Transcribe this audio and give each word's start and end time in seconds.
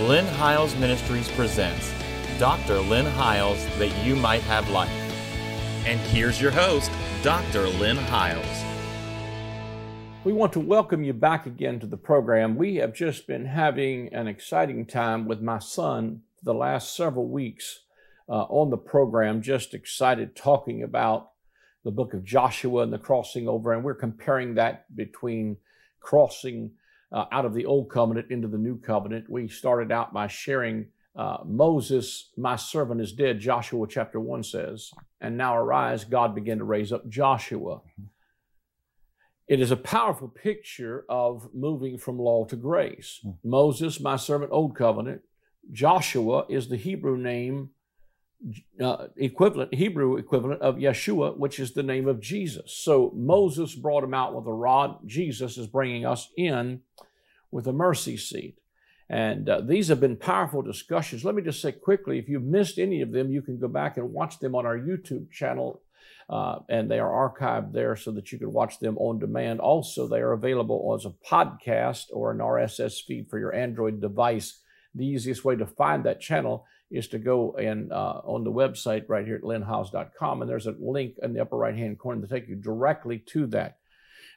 Lynn 0.00 0.26
Hiles 0.26 0.74
Ministries 0.74 1.30
presents 1.30 1.92
Dr. 2.40 2.80
Lynn 2.80 3.06
Hiles 3.06 3.64
That 3.78 3.96
You 4.04 4.16
Might 4.16 4.42
Have 4.42 4.68
Life. 4.70 4.90
And 5.86 6.00
here's 6.00 6.42
your 6.42 6.50
host, 6.50 6.90
Dr. 7.22 7.68
Lynn 7.68 7.98
Hiles. 7.98 8.44
We 10.24 10.32
want 10.32 10.52
to 10.54 10.60
welcome 10.60 11.04
you 11.04 11.12
back 11.12 11.46
again 11.46 11.78
to 11.78 11.86
the 11.86 11.96
program. 11.96 12.56
We 12.56 12.74
have 12.76 12.92
just 12.92 13.28
been 13.28 13.46
having 13.46 14.12
an 14.12 14.26
exciting 14.26 14.84
time 14.84 15.28
with 15.28 15.40
my 15.40 15.60
son 15.60 16.22
the 16.42 16.54
last 16.54 16.96
several 16.96 17.28
weeks 17.28 17.84
uh, 18.28 18.46
on 18.48 18.70
the 18.70 18.76
program, 18.76 19.42
just 19.42 19.74
excited 19.74 20.34
talking 20.34 20.82
about 20.82 21.30
the 21.84 21.92
book 21.92 22.14
of 22.14 22.24
Joshua 22.24 22.82
and 22.82 22.92
the 22.92 22.98
crossing 22.98 23.46
over. 23.46 23.72
And 23.72 23.84
we're 23.84 23.94
comparing 23.94 24.56
that 24.56 24.92
between 24.96 25.58
crossing 26.00 26.72
uh, 27.14 27.26
out 27.30 27.46
of 27.46 27.54
the 27.54 27.64
old 27.64 27.88
covenant 27.88 28.30
into 28.30 28.48
the 28.48 28.58
new 28.58 28.76
covenant. 28.76 29.30
We 29.30 29.48
started 29.48 29.92
out 29.92 30.12
by 30.12 30.26
sharing 30.26 30.86
uh, 31.16 31.38
Moses, 31.46 32.32
my 32.36 32.56
servant 32.56 33.00
is 33.00 33.12
dead, 33.12 33.38
Joshua 33.38 33.86
chapter 33.88 34.18
1 34.18 34.42
says. 34.42 34.90
And 35.20 35.38
now 35.38 35.56
arise, 35.56 36.04
God 36.04 36.34
began 36.34 36.58
to 36.58 36.64
raise 36.64 36.92
up 36.92 37.08
Joshua. 37.08 37.82
It 39.46 39.60
is 39.60 39.70
a 39.70 39.76
powerful 39.76 40.28
picture 40.28 41.04
of 41.08 41.48
moving 41.54 41.98
from 41.98 42.18
law 42.18 42.46
to 42.46 42.56
grace. 42.56 43.24
Moses, 43.44 44.00
my 44.00 44.16
servant, 44.16 44.50
old 44.52 44.74
covenant. 44.74 45.20
Joshua 45.70 46.46
is 46.48 46.68
the 46.68 46.76
Hebrew 46.76 47.16
name 47.16 47.70
uh, 48.80 49.06
equivalent, 49.16 49.72
Hebrew 49.72 50.16
equivalent 50.16 50.60
of 50.60 50.76
Yeshua, 50.76 51.36
which 51.36 51.58
is 51.58 51.72
the 51.72 51.82
name 51.82 52.08
of 52.08 52.20
Jesus. 52.20 52.74
So 52.74 53.12
Moses 53.14 53.74
brought 53.74 54.04
him 54.04 54.14
out 54.14 54.34
with 54.34 54.46
a 54.46 54.52
rod. 54.52 54.98
Jesus 55.06 55.56
is 55.56 55.66
bringing 55.66 56.04
us 56.04 56.30
in 56.36 56.80
with 57.54 57.68
a 57.68 57.72
mercy 57.72 58.16
seat. 58.16 58.58
And 59.08 59.48
uh, 59.48 59.60
these 59.60 59.86
have 59.86 60.00
been 60.00 60.16
powerful 60.16 60.60
discussions. 60.60 61.24
Let 61.24 61.36
me 61.36 61.42
just 61.42 61.62
say 61.62 61.70
quickly 61.70 62.18
if 62.18 62.28
you've 62.28 62.42
missed 62.42 62.78
any 62.78 63.00
of 63.00 63.12
them, 63.12 63.30
you 63.30 63.42
can 63.42 63.60
go 63.60 63.68
back 63.68 63.96
and 63.96 64.12
watch 64.12 64.40
them 64.40 64.56
on 64.56 64.66
our 64.66 64.76
YouTube 64.76 65.30
channel. 65.30 65.80
Uh, 66.28 66.58
and 66.68 66.90
they 66.90 66.98
are 66.98 67.30
archived 67.30 67.72
there 67.72 67.94
so 67.94 68.10
that 68.10 68.32
you 68.32 68.38
can 68.38 68.52
watch 68.52 68.80
them 68.80 68.98
on 68.98 69.20
demand. 69.20 69.60
Also, 69.60 70.08
they 70.08 70.18
are 70.18 70.32
available 70.32 70.96
as 70.98 71.04
a 71.04 71.14
podcast 71.30 72.06
or 72.12 72.32
an 72.32 72.38
RSS 72.38 73.04
feed 73.06 73.28
for 73.30 73.38
your 73.38 73.54
Android 73.54 74.00
device. 74.00 74.60
The 74.94 75.06
easiest 75.06 75.44
way 75.44 75.54
to 75.54 75.66
find 75.66 76.02
that 76.04 76.20
channel 76.20 76.66
is 76.90 77.06
to 77.08 77.18
go 77.18 77.52
and 77.52 77.92
uh, 77.92 78.20
on 78.24 78.42
the 78.42 78.50
website 78.50 79.04
right 79.08 79.26
here 79.26 79.36
at 79.36 79.42
lynnhiles.com, 79.42 80.40
and 80.40 80.50
there's 80.50 80.66
a 80.66 80.74
link 80.80 81.16
in 81.22 81.34
the 81.34 81.42
upper 81.42 81.56
right 81.56 81.76
hand 81.76 81.98
corner 81.98 82.22
to 82.22 82.32
take 82.32 82.48
you 82.48 82.56
directly 82.56 83.18
to 83.18 83.46
that. 83.48 83.76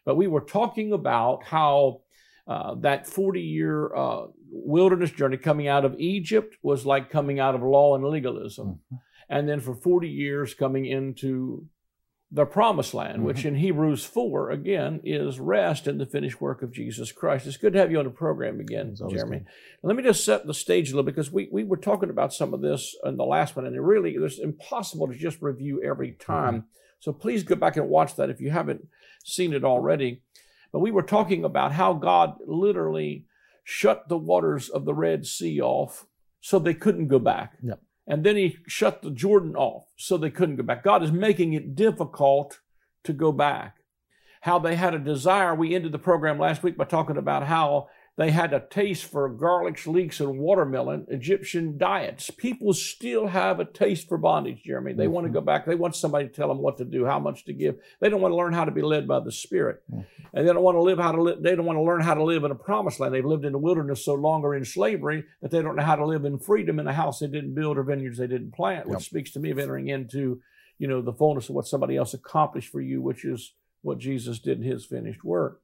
But 0.05 0.17
we 0.17 0.27
were 0.27 0.41
talking 0.41 0.91
about 0.93 1.43
how 1.43 2.01
uh, 2.47 2.75
that 2.75 3.07
40 3.07 3.41
year 3.41 3.93
uh, 3.95 4.27
wilderness 4.49 5.11
journey 5.11 5.37
coming 5.37 5.67
out 5.67 5.85
of 5.85 5.99
Egypt 5.99 6.55
was 6.61 6.85
like 6.85 7.09
coming 7.09 7.39
out 7.39 7.55
of 7.55 7.61
law 7.61 7.95
and 7.95 8.05
legalism. 8.05 8.67
Mm-hmm. 8.67 8.95
And 9.29 9.49
then 9.49 9.59
for 9.59 9.75
40 9.75 10.07
years 10.07 10.53
coming 10.53 10.85
into 10.85 11.67
the 12.31 12.45
promised 12.45 12.93
land, 12.93 13.17
mm-hmm. 13.17 13.25
which 13.25 13.45
in 13.45 13.55
Hebrews 13.55 14.05
4, 14.05 14.51
again, 14.51 15.01
is 15.03 15.39
rest 15.39 15.87
in 15.87 15.97
the 15.97 16.05
finished 16.05 16.41
work 16.41 16.61
of 16.61 16.73
Jesus 16.73 17.11
Christ. 17.11 17.47
It's 17.47 17.57
good 17.57 17.73
to 17.73 17.79
have 17.79 17.91
you 17.91 17.99
on 17.99 18.05
the 18.05 18.11
program 18.11 18.59
again, 18.59 18.95
Jeremy. 19.09 19.43
Let 19.83 19.95
me 19.95 20.03
just 20.03 20.25
set 20.25 20.45
the 20.45 20.53
stage 20.53 20.89
a 20.89 20.95
little 20.95 21.03
because 21.03 21.31
we, 21.31 21.47
we 21.51 21.63
were 21.63 21.77
talking 21.77 22.09
about 22.09 22.33
some 22.33 22.53
of 22.53 22.61
this 22.61 22.95
in 23.05 23.15
the 23.17 23.25
last 23.25 23.55
one, 23.55 23.65
and 23.65 23.75
it 23.75 23.81
really 23.81 24.11
it's 24.11 24.39
impossible 24.39 25.07
to 25.07 25.15
just 25.15 25.41
review 25.41 25.81
every 25.83 26.11
mm-hmm. 26.11 26.31
time. 26.31 26.53
Mm-hmm. 26.55 26.67
So 26.99 27.13
please 27.13 27.43
go 27.43 27.55
back 27.55 27.77
and 27.77 27.87
watch 27.89 28.15
that 28.15 28.29
if 28.29 28.41
you 28.41 28.49
haven't 28.49 28.87
seen 29.23 29.53
it 29.53 29.63
already. 29.63 30.21
But 30.71 30.79
we 30.79 30.91
were 30.91 31.03
talking 31.03 31.43
about 31.43 31.71
how 31.71 31.93
God 31.93 32.35
literally 32.45 33.25
shut 33.63 34.07
the 34.07 34.17
waters 34.17 34.69
of 34.69 34.85
the 34.85 34.93
Red 34.93 35.25
Sea 35.25 35.61
off 35.61 36.05
so 36.39 36.59
they 36.59 36.73
couldn't 36.73 37.07
go 37.07 37.19
back. 37.19 37.53
Yep. 37.63 37.81
And 38.07 38.23
then 38.23 38.37
he 38.37 38.57
shut 38.67 39.01
the 39.01 39.11
Jordan 39.11 39.55
off 39.55 39.87
so 39.97 40.17
they 40.17 40.29
couldn't 40.29 40.55
go 40.55 40.63
back. 40.63 40.83
God 40.83 41.03
is 41.03 41.11
making 41.11 41.53
it 41.53 41.75
difficult 41.75 42.61
to 43.03 43.13
go 43.13 43.31
back. 43.31 43.77
How 44.41 44.59
they 44.59 44.75
had 44.75 44.93
a 44.93 44.99
desire. 44.99 45.53
We 45.53 45.75
ended 45.75 45.91
the 45.91 45.99
program 45.99 46.39
last 46.39 46.63
week 46.63 46.77
by 46.77 46.85
talking 46.85 47.17
about 47.17 47.43
how 47.43 47.89
they 48.17 48.31
had 48.31 48.51
a 48.51 48.59
taste 48.59 49.05
for 49.05 49.29
garlic 49.29 49.85
leeks 49.85 50.19
and 50.19 50.39
watermelon, 50.39 51.05
Egyptian 51.07 51.77
diets. 51.77 52.31
People 52.31 52.73
still 52.73 53.27
have 53.27 53.59
a 53.59 53.65
taste 53.65 54.09
for 54.09 54.17
bondage, 54.17 54.63
Jeremy. 54.63 54.93
They 54.93 55.03
mm-hmm. 55.03 55.13
want 55.13 55.27
to 55.27 55.33
go 55.33 55.39
back. 55.39 55.67
They 55.67 55.75
want 55.75 55.95
somebody 55.95 56.27
to 56.27 56.33
tell 56.33 56.47
them 56.47 56.57
what 56.57 56.77
to 56.79 56.85
do, 56.85 57.05
how 57.05 57.19
much 57.19 57.45
to 57.45 57.53
give. 57.53 57.75
They 57.99 58.09
don't 58.09 58.19
want 58.19 58.31
to 58.31 58.35
learn 58.35 58.53
how 58.53 58.65
to 58.65 58.71
be 58.71 58.81
led 58.81 59.07
by 59.07 59.19
the 59.19 59.31
Spirit. 59.31 59.83
Mm-hmm. 59.91 60.01
And 60.33 60.47
they 60.47 60.51
don't 60.51 60.63
want 60.63 60.77
to 60.77 60.81
live 60.81 60.97
how 60.97 61.11
to 61.11 61.21
live. 61.21 61.43
They 61.43 61.55
don't 61.55 61.67
want 61.67 61.77
to 61.77 61.83
learn 61.83 62.01
how 62.01 62.15
to 62.15 62.23
live 62.23 62.43
in 62.43 62.49
a 62.49 62.55
promised 62.55 62.99
land. 62.99 63.13
They've 63.13 63.23
lived 63.23 63.45
in 63.45 63.51
the 63.51 63.59
wilderness 63.59 64.03
so 64.03 64.15
long 64.15 64.43
or 64.43 64.55
in 64.55 64.65
slavery 64.65 65.23
that 65.43 65.51
they 65.51 65.61
don't 65.61 65.75
know 65.75 65.83
how 65.83 65.95
to 65.95 66.05
live 66.05 66.25
in 66.25 66.39
freedom 66.39 66.79
in 66.79 66.87
a 66.87 66.93
house 66.93 67.19
they 67.19 67.27
didn't 67.27 67.53
build 67.53 67.77
or 67.77 67.83
vineyards 67.83 68.17
they 68.17 68.25
didn't 68.25 68.55
plant, 68.55 68.87
which 68.87 68.95
yep. 68.95 69.03
speaks 69.03 69.31
to 69.31 69.39
me 69.39 69.51
of 69.51 69.59
entering 69.59 69.89
into, 69.89 70.41
you 70.79 70.87
know, 70.87 71.03
the 71.03 71.13
fullness 71.13 71.49
of 71.49 71.55
what 71.55 71.67
somebody 71.67 71.95
else 71.95 72.15
accomplished 72.15 72.71
for 72.71 72.81
you, 72.81 72.99
which 72.99 73.23
is 73.23 73.53
what 73.83 73.99
Jesus 73.99 74.39
did 74.39 74.57
in 74.57 74.63
his 74.63 74.85
finished 74.85 75.23
work. 75.23 75.61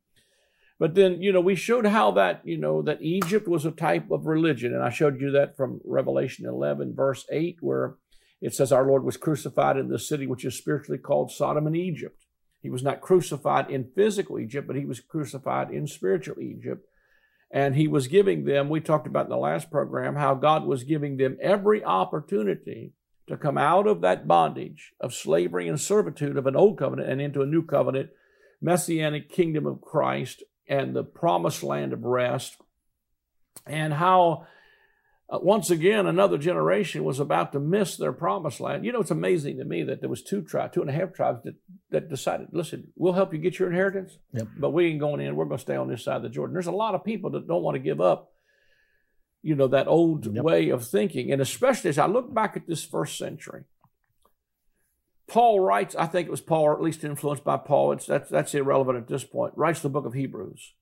But 0.83 0.95
then, 0.95 1.21
you 1.21 1.31
know, 1.31 1.39
we 1.39 1.55
showed 1.55 1.85
how 1.85 2.11
that, 2.11 2.41
you 2.43 2.57
know, 2.57 2.81
that 2.81 3.01
Egypt 3.01 3.47
was 3.47 3.65
a 3.65 3.71
type 3.71 4.11
of 4.11 4.25
religion. 4.25 4.73
And 4.73 4.83
I 4.83 4.89
showed 4.89 5.21
you 5.21 5.31
that 5.31 5.55
from 5.55 5.79
Revelation 5.85 6.45
11, 6.45 6.93
verse 6.93 7.25
8, 7.31 7.59
where 7.61 7.95
it 8.41 8.53
says 8.53 8.73
our 8.73 8.85
Lord 8.85 9.05
was 9.05 9.15
crucified 9.15 9.77
in 9.77 9.87
the 9.87 9.97
city 9.97 10.27
which 10.27 10.43
is 10.43 10.57
spiritually 10.57 10.97
called 10.97 11.31
Sodom 11.31 11.67
and 11.67 11.77
Egypt. 11.77 12.25
He 12.61 12.69
was 12.69 12.83
not 12.83 12.99
crucified 12.99 13.69
in 13.69 13.91
physical 13.95 14.37
Egypt, 14.37 14.67
but 14.67 14.75
he 14.75 14.83
was 14.83 14.99
crucified 14.99 15.71
in 15.71 15.87
spiritual 15.87 16.41
Egypt. 16.41 16.85
And 17.49 17.77
he 17.77 17.87
was 17.87 18.07
giving 18.07 18.43
them, 18.43 18.67
we 18.67 18.81
talked 18.81 19.07
about 19.07 19.27
in 19.27 19.31
the 19.31 19.37
last 19.37 19.71
program, 19.71 20.17
how 20.17 20.35
God 20.35 20.65
was 20.65 20.83
giving 20.83 21.15
them 21.15 21.37
every 21.41 21.81
opportunity 21.81 22.91
to 23.29 23.37
come 23.37 23.57
out 23.57 23.87
of 23.87 24.01
that 24.01 24.27
bondage 24.27 24.91
of 24.99 25.13
slavery 25.13 25.69
and 25.69 25.79
servitude 25.79 26.35
of 26.35 26.45
an 26.45 26.57
old 26.57 26.77
covenant 26.77 27.09
and 27.09 27.21
into 27.21 27.41
a 27.41 27.45
new 27.45 27.65
covenant, 27.65 28.09
messianic 28.61 29.29
kingdom 29.29 29.65
of 29.65 29.79
Christ, 29.79 30.43
and 30.67 30.95
the 30.95 31.03
promised 31.03 31.63
land 31.63 31.93
of 31.93 32.03
rest, 32.03 32.57
and 33.65 33.93
how 33.93 34.47
uh, 35.29 35.39
once 35.41 35.69
again 35.69 36.05
another 36.05 36.37
generation 36.37 37.03
was 37.03 37.19
about 37.19 37.51
to 37.53 37.59
miss 37.59 37.97
their 37.97 38.13
promised 38.13 38.59
land. 38.59 38.85
You 38.85 38.91
know, 38.91 38.99
it's 38.99 39.11
amazing 39.11 39.57
to 39.57 39.65
me 39.65 39.83
that 39.83 39.99
there 40.01 40.09
was 40.09 40.21
two 40.21 40.41
tribes, 40.41 40.73
two 40.73 40.81
and 40.81 40.89
a 40.89 40.93
half 40.93 41.13
tribes 41.13 41.43
that, 41.43 41.55
that 41.91 42.09
decided, 42.09 42.47
listen, 42.51 42.91
we'll 42.95 43.13
help 43.13 43.33
you 43.33 43.39
get 43.39 43.57
your 43.57 43.69
inheritance, 43.69 44.17
yep. 44.33 44.47
but 44.57 44.71
we 44.71 44.87
ain't 44.87 44.99
going 44.99 45.21
in. 45.21 45.35
We're 45.35 45.45
going 45.45 45.57
to 45.57 45.61
stay 45.61 45.75
on 45.75 45.87
this 45.87 46.03
side 46.03 46.17
of 46.17 46.23
the 46.23 46.29
Jordan. 46.29 46.53
There's 46.53 46.67
a 46.67 46.71
lot 46.71 46.95
of 46.95 47.03
people 47.03 47.31
that 47.31 47.47
don't 47.47 47.63
want 47.63 47.75
to 47.75 47.79
give 47.79 48.01
up, 48.01 48.31
you 49.41 49.55
know, 49.55 49.67
that 49.69 49.87
old 49.87 50.25
yep. 50.25 50.43
way 50.43 50.69
of 50.69 50.85
thinking, 50.85 51.31
and 51.31 51.41
especially 51.41 51.89
as 51.89 51.97
I 51.97 52.05
look 52.05 52.33
back 52.33 52.55
at 52.57 52.67
this 52.67 52.83
first 52.83 53.17
century. 53.17 53.63
Paul 55.33 55.61
writes, 55.61 55.95
I 55.95 56.05
think 56.05 56.27
it 56.27 56.31
was 56.31 56.41
Paul, 56.41 56.61
or 56.61 56.75
at 56.75 56.81
least 56.83 57.03
influenced 57.03 57.43
by 57.43 57.57
Paul, 57.57 57.91
it's, 57.93 58.05
that's, 58.05 58.29
that's 58.29 58.53
irrelevant 58.53 58.99
at 58.99 59.07
this 59.07 59.23
point, 59.23 59.57
writes 59.57 59.79
the 59.79 59.89
book 59.89 60.05
of 60.05 60.13
Hebrews. 60.13 60.73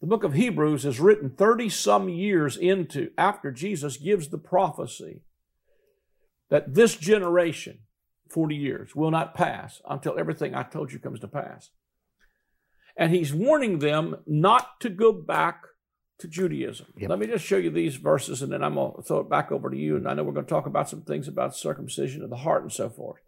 The 0.00 0.08
book 0.08 0.24
of 0.24 0.32
Hebrews 0.34 0.84
is 0.84 0.98
written 0.98 1.30
30 1.30 1.68
some 1.68 2.08
years 2.08 2.56
into, 2.56 3.12
after 3.16 3.52
Jesus 3.52 3.96
gives 3.96 4.26
the 4.26 4.38
prophecy 4.38 5.20
that 6.50 6.74
this 6.74 6.96
generation, 6.96 7.78
40 8.28 8.56
years, 8.56 8.96
will 8.96 9.12
not 9.12 9.36
pass 9.36 9.80
until 9.88 10.18
everything 10.18 10.52
I 10.52 10.64
told 10.64 10.92
you 10.92 10.98
comes 10.98 11.20
to 11.20 11.28
pass. 11.28 11.70
And 12.96 13.14
he's 13.14 13.32
warning 13.32 13.78
them 13.78 14.16
not 14.26 14.80
to 14.80 14.90
go 14.90 15.12
back 15.12 15.62
to 16.18 16.26
Judaism. 16.26 16.86
Yep. 16.96 17.08
Let 17.08 17.18
me 17.20 17.28
just 17.28 17.44
show 17.44 17.58
you 17.58 17.70
these 17.70 17.94
verses 17.94 18.42
and 18.42 18.50
then 18.50 18.64
I'm 18.64 18.74
going 18.74 18.96
to 18.96 19.02
throw 19.02 19.20
it 19.20 19.30
back 19.30 19.52
over 19.52 19.70
to 19.70 19.76
you. 19.76 19.94
And 19.96 20.08
I 20.08 20.14
know 20.14 20.24
we're 20.24 20.32
going 20.32 20.46
to 20.46 20.50
talk 20.50 20.66
about 20.66 20.88
some 20.88 21.02
things 21.02 21.28
about 21.28 21.54
circumcision 21.54 22.24
of 22.24 22.30
the 22.30 22.36
heart 22.36 22.64
and 22.64 22.72
so 22.72 22.88
forth 22.88 23.20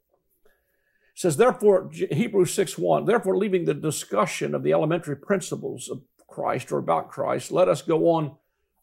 says, 1.19 1.37
therefore, 1.37 1.91
Hebrews 1.93 2.55
6 2.55 2.79
1, 2.79 3.05
therefore, 3.05 3.37
leaving 3.37 3.65
the 3.65 3.75
discussion 3.75 4.55
of 4.55 4.63
the 4.63 4.73
elementary 4.73 5.17
principles 5.17 5.89
of 5.89 6.03
Christ 6.29 6.71
or 6.71 6.79
about 6.79 7.11
Christ, 7.11 7.51
let 7.51 7.69
us 7.69 7.83
go 7.83 8.11
on 8.11 8.37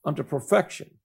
unto 0.04 0.21
perfection, 0.21 0.95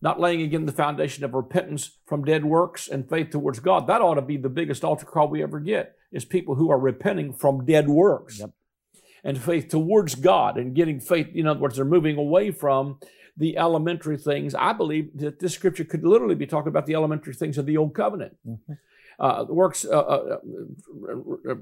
not 0.00 0.20
laying 0.20 0.42
again 0.42 0.66
the 0.66 0.72
foundation 0.72 1.24
of 1.24 1.34
repentance 1.34 1.98
from 2.06 2.24
dead 2.24 2.44
works 2.44 2.86
and 2.86 3.08
faith 3.08 3.30
towards 3.30 3.58
God. 3.58 3.88
That 3.88 4.00
ought 4.00 4.14
to 4.14 4.22
be 4.22 4.36
the 4.36 4.48
biggest 4.48 4.84
altar 4.84 5.06
call 5.06 5.26
we 5.26 5.42
ever 5.42 5.58
get, 5.58 5.96
is 6.12 6.24
people 6.24 6.54
who 6.54 6.70
are 6.70 6.78
repenting 6.78 7.32
from 7.32 7.66
dead 7.66 7.88
works. 7.88 8.38
Yep. 8.38 8.50
And 9.24 9.42
faith 9.42 9.70
towards 9.70 10.14
God 10.14 10.56
and 10.56 10.72
getting 10.72 11.00
faith, 11.00 11.34
in 11.34 11.48
other 11.48 11.58
words, 11.58 11.76
they're 11.76 11.84
moving 11.84 12.16
away 12.16 12.52
from 12.52 13.00
the 13.36 13.58
elementary 13.58 14.16
things. 14.16 14.54
I 14.54 14.72
believe 14.72 15.18
that 15.18 15.40
this 15.40 15.52
scripture 15.52 15.84
could 15.84 16.04
literally 16.04 16.36
be 16.36 16.46
talking 16.46 16.68
about 16.68 16.86
the 16.86 16.94
elementary 16.94 17.34
things 17.34 17.58
of 17.58 17.66
the 17.66 17.76
old 17.76 17.92
covenant. 17.92 18.36
Mm-hmm 18.46 18.74
uh, 19.20 19.44
works, 19.48 19.84
uh, 19.84 19.90
uh, 19.90 20.38
uh, 21.50 21.54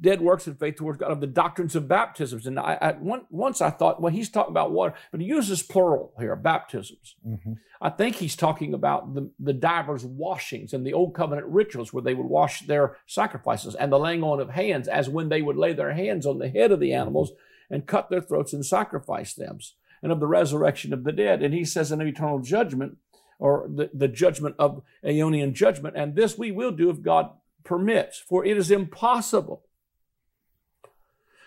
dead 0.00 0.20
works 0.20 0.48
in 0.48 0.56
faith 0.56 0.76
towards 0.76 0.98
God, 0.98 1.12
of 1.12 1.20
the 1.20 1.28
doctrines 1.28 1.76
of 1.76 1.86
baptisms. 1.86 2.46
And 2.46 2.58
I, 2.58 2.76
I 2.82 2.92
one, 2.92 3.22
once 3.30 3.60
I 3.60 3.70
thought, 3.70 4.02
well, 4.02 4.12
he's 4.12 4.28
talking 4.28 4.50
about 4.50 4.72
water, 4.72 4.94
but 5.12 5.20
he 5.20 5.26
uses 5.26 5.62
plural 5.62 6.12
here, 6.18 6.34
baptisms. 6.34 7.14
Mm-hmm. 7.26 7.52
I 7.80 7.90
think 7.90 8.16
he's 8.16 8.34
talking 8.34 8.74
about 8.74 9.14
the, 9.14 9.30
the 9.38 9.52
divers 9.52 10.04
washings 10.04 10.72
and 10.72 10.84
the 10.84 10.92
old 10.92 11.14
covenant 11.14 11.46
rituals 11.46 11.92
where 11.92 12.02
they 12.02 12.14
would 12.14 12.26
wash 12.26 12.62
their 12.62 12.96
sacrifices 13.06 13.74
and 13.74 13.92
the 13.92 13.98
laying 13.98 14.24
on 14.24 14.40
of 14.40 14.50
hands, 14.50 14.88
as 14.88 15.08
when 15.08 15.28
they 15.28 15.42
would 15.42 15.56
lay 15.56 15.72
their 15.72 15.92
hands 15.92 16.26
on 16.26 16.38
the 16.38 16.48
head 16.48 16.72
of 16.72 16.80
the 16.80 16.92
animals 16.92 17.32
and 17.70 17.86
cut 17.86 18.10
their 18.10 18.20
throats 18.20 18.52
and 18.52 18.66
sacrifice 18.66 19.34
them. 19.34 19.58
and 20.04 20.12
of 20.12 20.20
the 20.20 20.26
resurrection 20.26 20.92
of 20.92 21.02
the 21.02 21.12
dead. 21.12 21.42
And 21.42 21.54
he 21.54 21.64
says, 21.64 21.90
an 21.90 22.02
eternal 22.02 22.38
judgment, 22.38 22.98
or 23.38 23.68
the, 23.68 23.90
the 23.92 24.08
judgment 24.08 24.54
of 24.58 24.82
Aeonian 25.04 25.52
judgment. 25.52 25.96
And 25.96 26.14
this 26.14 26.38
we 26.38 26.50
will 26.50 26.70
do 26.70 26.90
if 26.90 27.02
God 27.02 27.30
permits, 27.64 28.18
for 28.18 28.44
it 28.44 28.56
is 28.56 28.70
impossible 28.70 29.64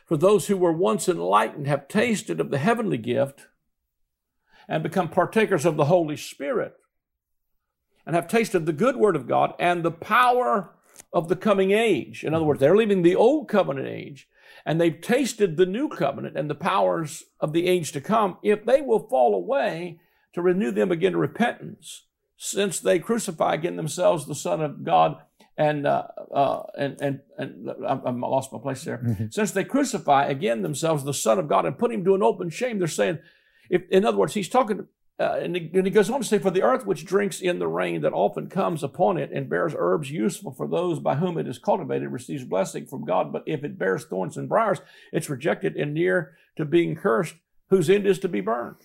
for 0.05 0.17
those 0.17 0.47
who 0.47 0.55
were 0.55 0.71
once 0.71 1.09
enlightened, 1.09 1.67
have 1.67 1.87
tasted 1.87 2.39
of 2.39 2.49
the 2.49 2.57
heavenly 2.57 2.97
gift, 2.97 3.47
and 4.67 4.81
become 4.81 5.09
partakers 5.09 5.65
of 5.65 5.75
the 5.75 5.85
Holy 5.85 6.15
Spirit, 6.15 6.75
and 8.05 8.15
have 8.15 8.27
tasted 8.27 8.65
the 8.65 8.73
good 8.73 8.95
word 8.95 9.17
of 9.17 9.27
God 9.27 9.53
and 9.59 9.83
the 9.83 9.91
power 9.91 10.73
of 11.11 11.27
the 11.27 11.35
coming 11.35 11.71
age. 11.71 12.23
In 12.23 12.33
other 12.33 12.45
words, 12.45 12.59
they're 12.59 12.75
leaving 12.75 13.01
the 13.01 13.15
old 13.15 13.49
covenant 13.49 13.87
age 13.87 14.27
and 14.65 14.81
they've 14.81 14.99
tasted 14.99 15.55
the 15.55 15.65
new 15.65 15.87
covenant 15.87 16.37
and 16.37 16.49
the 16.49 16.55
powers 16.55 17.23
of 17.39 17.53
the 17.53 17.67
age 17.67 17.91
to 17.93 18.01
come. 18.01 18.37
If 18.43 18.65
they 18.65 18.81
will 18.81 19.07
fall 19.07 19.33
away 19.33 19.99
to 20.37 20.41
renew 20.43 20.69
them 20.69 20.91
again 20.91 21.13
to 21.13 21.17
repentance, 21.17 22.05
since 22.37 22.79
they 22.79 22.99
crucify 22.99 23.55
again 23.55 23.75
themselves 23.75 24.27
the 24.27 24.35
Son 24.35 24.61
of 24.61 24.83
God 24.83 25.17
and 25.57 25.87
uh, 25.87 26.03
uh, 26.31 26.61
and 26.77 27.01
and 27.01 27.19
and 27.39 27.71
I, 27.83 27.93
I 27.93 28.11
lost 28.11 28.53
my 28.53 28.59
place 28.59 28.83
there. 28.83 28.99
Mm-hmm. 28.99 29.25
Since 29.31 29.51
they 29.51 29.63
crucify 29.63 30.27
again 30.27 30.61
themselves 30.61 31.03
the 31.03 31.13
Son 31.15 31.39
of 31.39 31.47
God 31.47 31.65
and 31.65 31.75
put 31.75 31.91
him 31.91 32.05
to 32.05 32.13
an 32.13 32.21
open 32.21 32.51
shame, 32.51 32.77
they're 32.77 32.87
saying, 32.87 33.17
if 33.71 33.81
in 33.89 34.05
other 34.05 34.17
words, 34.17 34.35
he's 34.35 34.47
talking. 34.47 34.87
Uh, 35.19 35.39
and, 35.41 35.55
he, 35.55 35.71
and 35.73 35.87
he 35.87 35.89
goes 35.89 36.11
on 36.11 36.21
to 36.21 36.27
say, 36.27 36.37
For 36.37 36.51
the 36.51 36.61
earth 36.61 36.85
which 36.85 37.03
drinks 37.03 37.41
in 37.41 37.57
the 37.57 37.67
rain 37.67 38.01
that 38.01 38.13
often 38.13 38.49
comes 38.49 38.83
upon 38.83 39.17
it 39.17 39.31
and 39.31 39.49
bears 39.49 39.73
herbs 39.75 40.11
useful 40.11 40.51
for 40.51 40.67
those 40.67 40.99
by 40.99 41.15
whom 41.15 41.39
it 41.39 41.47
is 41.47 41.57
cultivated 41.57 42.09
receives 42.09 42.43
blessing 42.43 42.85
from 42.85 43.03
God. 43.03 43.33
But 43.33 43.41
if 43.47 43.63
it 43.63 43.79
bears 43.79 44.05
thorns 44.05 44.37
and 44.37 44.47
briars, 44.47 44.79
it's 45.11 45.27
rejected 45.27 45.75
and 45.75 45.95
near 45.95 46.37
to 46.57 46.65
being 46.65 46.95
cursed, 46.95 47.33
whose 47.71 47.89
end 47.89 48.05
is 48.05 48.19
to 48.19 48.27
be 48.27 48.41
burned. 48.41 48.75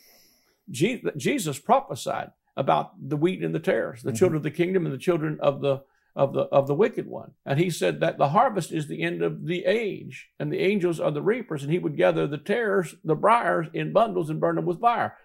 Jesus 0.71 1.59
prophesied 1.59 2.31
about 2.57 2.93
the 3.09 3.17
wheat 3.17 3.43
and 3.43 3.55
the 3.55 3.61
tares, 3.61 4.03
the 4.03 4.11
mm-hmm. 4.11 4.17
children 4.17 4.37
of 4.37 4.43
the 4.43 4.51
kingdom 4.51 4.85
and 4.85 4.95
the 4.95 4.99
children 4.99 5.39
of 5.41 5.61
the 5.61 5.83
of 6.15 6.35
the 6.35 6.43
of 6.43 6.67
the 6.67 6.75
wicked 6.75 7.07
one. 7.07 7.33
And 7.47 7.59
he 7.59 7.71
said 7.71 8.01
that 8.01 8.19
the 8.19 8.29
harvest 8.31 8.73
is 8.73 8.87
the 8.87 9.03
end 9.03 9.23
of 9.23 9.47
the 9.47 9.65
age, 9.65 10.29
and 10.39 10.53
the 10.53 10.61
angels 10.61 11.01
are 11.01 11.11
the 11.11 11.23
reapers, 11.23 11.63
and 11.63 11.73
he 11.73 11.79
would 11.79 11.97
gather 11.97 12.27
the 12.27 12.39
tares, 12.39 12.95
the 13.03 13.15
briars, 13.15 13.69
in 13.73 13.93
bundles 13.93 14.29
and 14.29 14.41
burn 14.41 14.57
them 14.57 14.67
with 14.67 14.81
fire. 14.81 15.17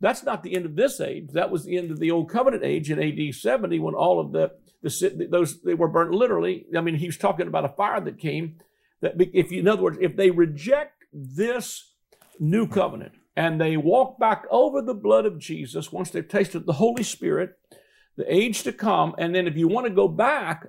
That's 0.00 0.22
not 0.22 0.44
the 0.44 0.54
end 0.54 0.64
of 0.64 0.76
this 0.76 1.00
age. 1.00 1.30
That 1.32 1.50
was 1.50 1.64
the 1.64 1.76
end 1.76 1.90
of 1.90 1.98
the 1.98 2.12
old 2.12 2.30
covenant 2.30 2.62
age 2.62 2.90
in 2.90 3.02
AD 3.02 3.34
70 3.34 3.80
when 3.80 3.94
all 3.94 4.20
of 4.20 4.30
the, 4.30 4.52
the 4.80 5.26
those 5.28 5.60
they 5.62 5.74
were 5.74 5.88
burnt 5.88 6.12
literally. 6.12 6.66
I 6.76 6.80
mean, 6.80 6.94
he 6.94 7.06
was 7.06 7.16
talking 7.16 7.48
about 7.48 7.64
a 7.64 7.70
fire 7.70 8.00
that 8.00 8.18
came. 8.18 8.58
That 9.00 9.14
if 9.18 9.50
you, 9.50 9.60
in 9.60 9.68
other 9.68 9.82
words, 9.82 9.98
if 10.00 10.16
they 10.16 10.30
reject 10.30 11.04
this 11.12 11.94
new 12.38 12.68
covenant 12.68 13.14
and 13.38 13.60
they 13.60 13.76
walk 13.76 14.18
back 14.18 14.44
over 14.50 14.82
the 14.82 14.92
blood 14.92 15.24
of 15.24 15.38
Jesus 15.38 15.92
once 15.92 16.10
they've 16.10 16.26
tasted 16.26 16.66
the 16.66 16.72
Holy 16.72 17.04
Spirit 17.04 17.56
the 18.16 18.34
age 18.34 18.64
to 18.64 18.72
come. 18.72 19.14
And 19.16 19.32
then 19.32 19.46
if 19.46 19.56
you 19.56 19.68
want 19.68 19.86
to 19.86 19.92
go 19.92 20.08
back, 20.08 20.66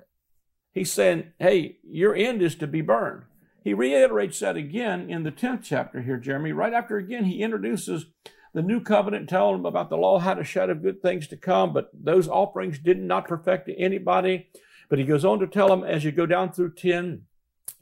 he's 0.70 0.92
saying, 0.92 1.32
hey, 1.40 1.78
your 1.82 2.14
end 2.14 2.42
is 2.42 2.54
to 2.54 2.68
be 2.68 2.80
burned. 2.80 3.24
He 3.64 3.74
reiterates 3.74 4.38
that 4.38 4.56
again 4.56 5.10
in 5.10 5.24
the 5.24 5.32
10th 5.32 5.64
chapter 5.64 6.02
here, 6.02 6.16
Jeremy. 6.16 6.52
Right 6.52 6.72
after 6.72 6.96
again, 6.96 7.24
he 7.24 7.42
introduces 7.42 8.06
the 8.54 8.62
new 8.62 8.80
covenant, 8.80 9.28
telling 9.28 9.56
them 9.56 9.66
about 9.66 9.90
the 9.90 9.96
law 9.96 10.20
had 10.20 10.38
a 10.38 10.44
shadow 10.44 10.70
of 10.70 10.82
good 10.82 11.02
things 11.02 11.26
to 11.26 11.36
come, 11.36 11.72
but 11.72 11.90
those 11.92 12.28
offerings 12.28 12.78
did 12.78 13.00
not 13.00 13.26
perfect 13.26 13.68
anybody. 13.76 14.48
But 14.88 15.00
he 15.00 15.04
goes 15.04 15.24
on 15.24 15.40
to 15.40 15.48
tell 15.48 15.66
them 15.66 15.82
as 15.82 16.04
you 16.04 16.12
go 16.12 16.24
down 16.24 16.52
through 16.52 16.74
10 16.74 17.22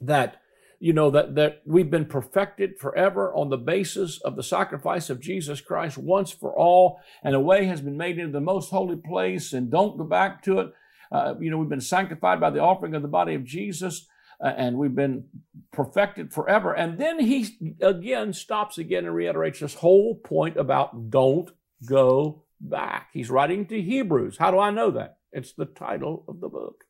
that 0.01 0.41
you 0.79 0.93
know, 0.93 1.09
that, 1.11 1.35
that 1.35 1.61
we've 1.65 1.91
been 1.91 2.05
perfected 2.05 2.79
forever 2.79 3.33
on 3.33 3.49
the 3.49 3.57
basis 3.57 4.19
of 4.21 4.35
the 4.35 4.43
sacrifice 4.43 5.09
of 5.09 5.19
Jesus 5.19 5.59
Christ 5.59 5.97
once 5.97 6.31
for 6.31 6.57
all, 6.57 6.99
and 7.23 7.35
a 7.35 7.39
way 7.39 7.65
has 7.65 7.81
been 7.81 7.97
made 7.97 8.17
into 8.17 8.31
the 8.31 8.39
most 8.39 8.69
holy 8.69 8.95
place, 8.95 9.51
and 9.51 9.69
don't 9.69 9.97
go 9.97 10.05
back 10.05 10.41
to 10.43 10.59
it. 10.59 10.73
Uh, 11.11 11.35
you 11.39 11.51
know, 11.51 11.57
we've 11.57 11.69
been 11.69 11.81
sanctified 11.81 12.39
by 12.39 12.49
the 12.49 12.61
offering 12.61 12.95
of 12.95 13.01
the 13.01 13.07
body 13.07 13.35
of 13.35 13.43
Jesus, 13.43 14.07
uh, 14.41 14.53
and 14.55 14.77
we've 14.77 14.95
been 14.95 15.25
perfected 15.71 16.31
forever. 16.31 16.73
And 16.73 16.97
then 16.97 17.19
he 17.19 17.75
again 17.81 18.31
stops 18.31 18.77
again 18.77 19.05
and 19.05 19.13
reiterates 19.13 19.59
this 19.59 19.75
whole 19.75 20.15
point 20.15 20.55
about 20.55 21.09
don't 21.09 21.49
go 21.85 22.43
back. 22.61 23.09
He's 23.11 23.29
writing 23.29 23.65
to 23.67 23.81
Hebrews. 23.81 24.37
How 24.37 24.51
do 24.51 24.59
I 24.59 24.71
know 24.71 24.91
that? 24.91 25.17
It's 25.31 25.51
the 25.51 25.65
title 25.65 26.23
of 26.27 26.39
the 26.39 26.49
book. 26.49 26.85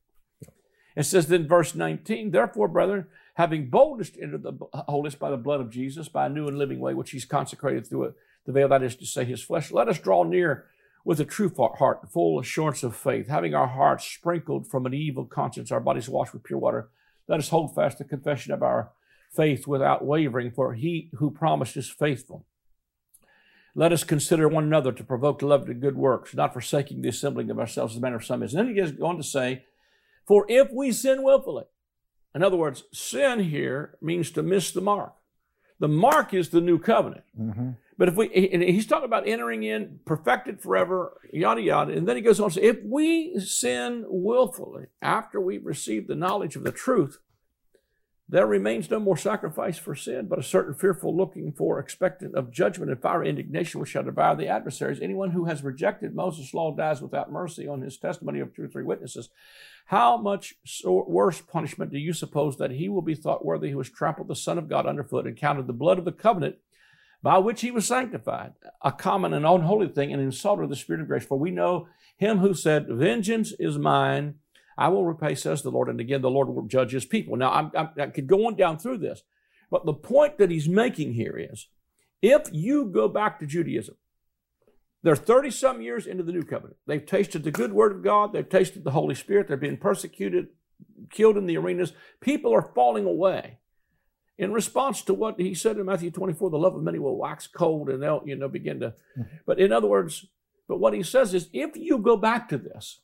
It 0.96 1.04
says 1.04 1.32
in 1.32 1.48
verse 1.48 1.76
19, 1.76 2.32
Therefore, 2.32 2.68
brethren, 2.68 3.08
having 3.40 3.70
boldness 3.70 4.10
to 4.10 4.22
enter 4.22 4.38
the 4.38 4.52
holiest 4.74 5.18
by 5.18 5.30
the 5.30 5.38
blood 5.38 5.62
of 5.62 5.70
Jesus, 5.70 6.10
by 6.10 6.26
a 6.26 6.30
new 6.30 6.50
and 6.50 6.58
living 6.58 6.82
way, 6.82 6.94
which 6.94 7.12
he's 7.12 7.24
consecrated 7.24 7.88
through 7.88 8.04
it, 8.04 8.14
the 8.46 8.52
veil, 8.52 8.68
that 8.68 8.84
is 8.84 8.98
to 8.98 9.06
say, 9.06 9.24
his 9.24 9.42
flesh. 9.42 9.72
Let 9.72 9.88
us 9.88 9.98
draw 9.98 10.24
near 10.24 10.66
with 11.06 11.22
a 11.22 11.26
true 11.26 11.50
heart, 11.78 12.12
full 12.12 12.38
assurance 12.38 12.84
of 12.84 12.98
faith, 12.98 13.30
having 13.30 13.56
our 13.56 13.68
hearts 13.68 14.04
sprinkled 14.04 14.68
from 14.68 14.86
an 14.86 14.94
evil 14.94 15.24
conscience, 15.24 15.72
our 15.72 15.80
bodies 15.80 16.10
washed 16.10 16.34
with 16.34 16.44
pure 16.44 16.60
water. 16.60 16.90
Let 17.30 17.40
us 17.40 17.48
hold 17.48 17.74
fast 17.74 18.00
the 18.00 18.04
confession 18.04 18.52
of 18.52 18.62
our 18.62 18.92
faith 19.32 19.66
without 19.66 20.04
wavering, 20.04 20.52
for 20.52 20.74
he 20.74 21.10
who 21.16 21.32
promised 21.32 21.78
is 21.78 21.90
faithful. 21.90 22.46
Let 23.74 23.94
us 23.94 24.04
consider 24.04 24.50
one 24.50 24.66
another 24.66 24.92
to 24.92 25.04
provoke 25.06 25.40
to 25.40 25.48
love 25.48 25.66
to 25.68 25.74
good 25.74 25.96
works, 25.96 26.36
not 26.36 26.52
forsaking 26.52 27.04
the 27.04 27.10
assembling 27.10 27.50
of 27.50 27.58
ourselves 27.58 27.94
as 27.94 27.96
the 27.96 28.02
manner 28.02 28.18
of 28.18 28.26
some 28.26 28.44
is. 28.44 28.54
And 28.54 28.60
then 28.60 28.76
he 28.76 28.82
goes 28.82 29.00
on 29.00 29.16
to 29.16 29.24
say, 29.24 29.64
For 30.28 30.46
if 30.50 30.68
we 30.74 30.92
sin 30.92 31.24
willfully, 31.24 31.64
in 32.36 32.44
other 32.44 32.58
words, 32.58 32.84
sin 32.94 33.40
here 33.40 33.98
means 34.02 34.32
to 34.32 34.44
miss 34.44 34.72
the 34.72 34.82
mark. 34.82 35.14
The 35.80 35.88
mark 35.88 36.34
is 36.34 36.50
the 36.50 36.62
new 36.62 36.78
covenant. 36.78 37.24
Mm-hmm. 37.40 37.72
But 37.98 38.08
if 38.08 38.16
we, 38.16 38.30
and 38.54 38.64
he's 38.64 38.88
talking 38.88 39.06
about 39.06 39.28
entering 39.28 39.64
in, 39.64 40.00
perfected 40.06 40.62
forever, 40.62 41.20
yada 41.34 41.62
yada. 41.62 41.94
And 41.94 42.08
then 42.08 42.16
he 42.16 42.22
goes 42.22 42.40
on 42.40 42.50
to 42.50 42.56
say, 42.56 42.62
if 42.62 42.78
we 42.84 43.38
sin 43.40 44.06
willfully 44.08 44.86
after 45.02 45.42
we've 45.42 45.66
received 45.66 46.08
the 46.08 46.16
knowledge 46.16 46.56
of 46.56 46.64
the 46.64 46.72
truth, 46.72 47.20
there 48.32 48.46
remains 48.46 48.92
no 48.92 49.00
more 49.00 49.18
sacrifice 49.18 49.80
for 49.80 49.96
sin, 49.96 50.28
but 50.28 50.38
a 50.38 50.44
certain 50.44 50.76
fearful 50.76 51.18
looking 51.18 51.52
for, 51.52 51.80
expectant 51.80 52.36
of 52.36 52.52
judgment 52.52 52.92
and 52.92 53.02
fire 53.02 53.24
indignation 53.24 53.80
which 53.80 53.90
shall 53.90 54.04
devour 54.04 54.36
the 54.36 54.48
adversaries. 54.48 55.00
Anyone 55.02 55.32
who 55.32 55.46
has 55.46 55.64
rejected 55.64 56.14
Moses' 56.14 56.54
law 56.54 56.72
dies 56.72 57.02
without 57.02 57.32
mercy 57.32 57.68
on 57.68 57.82
his 57.82 57.98
testimony 57.98 58.40
of 58.40 58.54
two 58.54 58.66
or 58.66 58.68
three 58.68 58.84
witnesses. 58.84 59.30
How 59.90 60.18
much 60.18 60.56
worse 60.86 61.42
punishment 61.42 61.92
do 61.92 61.98
you 61.98 62.14
suppose 62.14 62.58
that 62.58 62.72
he 62.72 62.90
will 62.90 63.02
be 63.02 63.16
thought 63.16 63.44
worthy 63.44 63.72
who 63.72 63.80
has 63.80 63.90
trampled 63.90 64.28
the 64.28 64.36
Son 64.36 64.58
of 64.58 64.70
God 64.70 64.86
underfoot 64.86 65.26
and 65.26 65.36
counted 65.36 65.66
the 65.66 65.74
blood 65.74 65.98
of 65.98 66.06
the 66.06 66.12
covenant 66.12 66.58
by 67.24 67.40
which 67.40 67.62
he 67.62 67.72
was 67.72 67.88
sanctified, 67.88 68.54
a 68.84 68.92
common 68.92 69.34
and 69.34 69.46
unholy 69.46 69.88
thing, 69.88 70.14
and 70.14 70.22
insulted 70.22 70.70
the 70.70 70.76
Spirit 70.76 71.02
of 71.02 71.08
grace? 71.08 71.26
For 71.26 71.40
we 71.40 71.52
know 71.52 71.88
him 72.18 72.38
who 72.38 72.54
said, 72.54 72.88
Vengeance 72.88 73.52
is 73.60 73.78
mine 73.78 74.36
I 74.80 74.88
will 74.88 75.06
repay, 75.06 75.36
says 75.36 75.62
the 75.62 75.72
Lord. 75.72 75.90
And 75.90 76.00
again, 76.00 76.22
the 76.22 76.32
Lord 76.32 76.48
will 76.48 76.64
judge 76.64 76.94
his 76.94 77.06
people. 77.06 77.36
Now, 77.36 77.52
I'm, 77.52 77.72
I'm, 77.76 77.90
i 78.00 78.08
could 78.08 78.28
go 78.28 78.48
on 78.48 78.56
down 78.56 78.80
through 78.80 79.00
this, 79.00 79.24
but 79.70 79.86
the 79.86 79.94
point 79.94 80.38
that 80.38 80.50
he's 80.50 80.70
making 80.70 81.14
here 81.14 81.38
is 81.38 81.68
if 82.22 82.44
you 82.54 82.86
go 82.86 83.10
back 83.10 83.40
to 83.40 83.46
Judaism, 83.46 83.96
they're 85.02 85.16
30 85.16 85.52
some 85.52 85.82
years 85.82 86.06
into 86.06 86.24
the 86.24 86.32
new 86.32 86.44
covenant. 86.44 86.78
They've 86.86 87.06
tasted 87.06 87.44
the 87.44 87.52
good 87.52 87.74
word 87.74 87.92
of 87.92 88.04
God, 88.04 88.34
they've 88.34 88.48
tasted 88.48 88.84
the 88.84 88.92
Holy 88.92 89.16
Spirit, 89.16 89.48
they're 89.48 89.58
being 89.58 89.78
persecuted, 89.78 90.50
killed 91.10 91.38
in 91.38 91.46
the 91.46 91.58
arenas. 91.58 91.94
People 92.20 92.54
are 92.54 92.72
falling 92.76 93.06
away. 93.06 93.60
In 94.38 94.54
response 94.54 95.02
to 95.04 95.14
what 95.14 95.40
he 95.40 95.54
said 95.54 95.78
in 95.78 95.86
Matthew 95.86 96.12
24, 96.12 96.50
the 96.50 96.58
love 96.58 96.76
of 96.76 96.84
many 96.84 97.00
will 97.00 97.18
wax 97.18 97.48
cold 97.48 97.90
and 97.90 98.02
they'll, 98.02 98.24
you 98.26 98.36
know, 98.36 98.48
begin 98.48 98.80
to. 98.80 98.94
Mm-hmm. 99.18 99.36
But 99.46 99.60
in 99.60 99.74
other 99.74 99.88
words, 99.88 100.26
but 100.68 100.80
what 100.80 100.94
he 100.94 101.04
says 101.04 101.34
is 101.34 101.50
if 101.52 101.76
you 101.76 101.98
go 101.98 102.16
back 102.16 102.48
to 102.50 102.58
this, 102.58 103.02